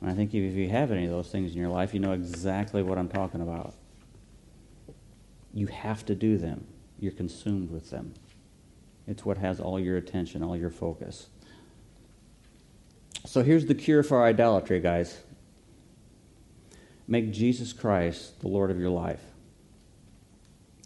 And 0.00 0.10
I 0.10 0.14
think 0.14 0.32
if 0.32 0.54
you 0.54 0.70
have 0.70 0.90
any 0.90 1.04
of 1.04 1.10
those 1.10 1.28
things 1.28 1.52
in 1.52 1.58
your 1.58 1.68
life, 1.68 1.92
you 1.92 2.00
know 2.00 2.12
exactly 2.12 2.82
what 2.82 2.96
I'm 2.96 3.10
talking 3.10 3.42
about. 3.42 3.74
You 5.52 5.66
have 5.66 6.06
to 6.06 6.14
do 6.14 6.38
them, 6.38 6.66
you're 6.98 7.12
consumed 7.12 7.70
with 7.70 7.90
them. 7.90 8.14
It's 9.06 9.26
what 9.26 9.36
has 9.36 9.60
all 9.60 9.78
your 9.78 9.98
attention, 9.98 10.42
all 10.42 10.56
your 10.56 10.70
focus. 10.70 11.26
So 13.24 13.42
here's 13.42 13.66
the 13.66 13.74
cure 13.74 14.02
for 14.02 14.24
idolatry, 14.24 14.80
guys. 14.80 15.16
Make 17.06 17.32
Jesus 17.32 17.72
Christ 17.72 18.40
the 18.40 18.48
Lord 18.48 18.70
of 18.70 18.78
your 18.78 18.90
life. 18.90 19.22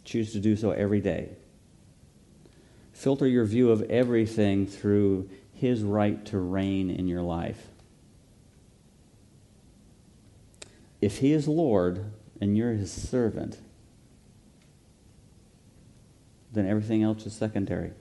Choose 0.05 0.33
to 0.33 0.41
do 0.41 0.57
so 0.57 0.71
every 0.71 1.01
day. 1.01 1.31
Filter 2.93 3.27
your 3.27 3.45
view 3.45 3.71
of 3.71 3.83
everything 3.83 4.67
through 4.67 5.29
His 5.53 5.83
right 5.83 6.25
to 6.27 6.39
reign 6.39 6.91
in 6.91 7.09
your 7.09 7.23
life. 7.23 7.67
If 11.01 11.19
He 11.19 11.33
is 11.33 11.47
Lord 11.47 12.13
and 12.41 12.57
you're 12.57 12.73
His 12.73 12.91
servant, 12.91 13.59
then 16.53 16.67
everything 16.67 17.03
else 17.03 17.27
is 17.27 17.35
secondary. 17.35 17.93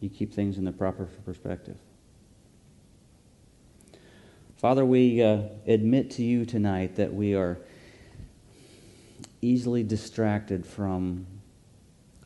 You 0.00 0.10
keep 0.10 0.32
things 0.32 0.58
in 0.58 0.64
the 0.64 0.72
proper 0.72 1.06
perspective. 1.24 1.76
Father, 4.64 4.86
we 4.86 5.20
uh, 5.22 5.42
admit 5.66 6.12
to 6.12 6.22
you 6.22 6.46
tonight 6.46 6.96
that 6.96 7.12
we 7.12 7.34
are 7.34 7.58
easily 9.42 9.82
distracted 9.82 10.64
from 10.64 11.26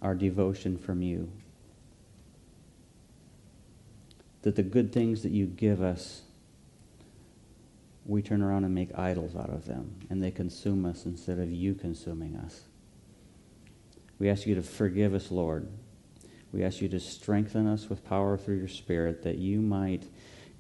our 0.00 0.14
devotion 0.14 0.78
from 0.78 1.02
you. 1.02 1.32
That 4.42 4.54
the 4.54 4.62
good 4.62 4.92
things 4.92 5.24
that 5.24 5.32
you 5.32 5.46
give 5.46 5.82
us, 5.82 6.22
we 8.06 8.22
turn 8.22 8.40
around 8.40 8.62
and 8.62 8.72
make 8.72 8.96
idols 8.96 9.34
out 9.34 9.50
of 9.50 9.66
them, 9.66 9.96
and 10.08 10.22
they 10.22 10.30
consume 10.30 10.86
us 10.86 11.06
instead 11.06 11.40
of 11.40 11.50
you 11.50 11.74
consuming 11.74 12.36
us. 12.36 12.60
We 14.20 14.28
ask 14.28 14.46
you 14.46 14.54
to 14.54 14.62
forgive 14.62 15.12
us, 15.12 15.32
Lord. 15.32 15.66
We 16.52 16.62
ask 16.62 16.80
you 16.80 16.88
to 16.90 17.00
strengthen 17.00 17.66
us 17.66 17.88
with 17.88 18.04
power 18.04 18.38
through 18.38 18.58
your 18.58 18.68
Spirit 18.68 19.24
that 19.24 19.38
you 19.38 19.60
might 19.60 20.04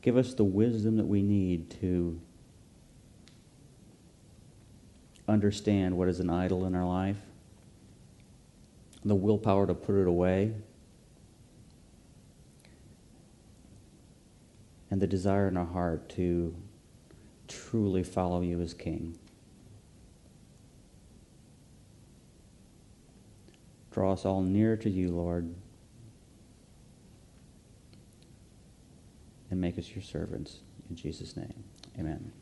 give 0.02 0.16
us 0.16 0.34
the 0.34 0.44
wisdom 0.44 0.96
that 0.96 1.06
we 1.06 1.22
need 1.22 1.70
to 1.80 2.20
understand 5.26 5.96
what 5.96 6.08
is 6.08 6.20
an 6.20 6.30
idol 6.30 6.64
in 6.64 6.74
our 6.74 6.86
life, 6.86 7.18
the 9.04 9.14
willpower 9.14 9.66
to 9.66 9.74
put 9.74 9.94
it 9.94 10.06
away, 10.06 10.54
and 14.90 15.00
the 15.00 15.06
desire 15.06 15.48
in 15.48 15.56
our 15.56 15.66
heart 15.66 16.08
to 16.08 16.54
truly 17.46 18.02
follow 18.02 18.40
you 18.40 18.60
as 18.60 18.72
King. 18.72 19.18
Draw 23.90 24.12
us 24.12 24.24
all 24.24 24.42
near 24.42 24.76
to 24.76 24.88
you, 24.88 25.10
Lord, 25.10 25.54
and 29.50 29.60
make 29.60 29.78
us 29.78 29.90
your 29.94 30.02
servants. 30.02 30.60
In 30.90 30.96
Jesus' 30.96 31.36
name, 31.36 31.64
amen. 31.98 32.32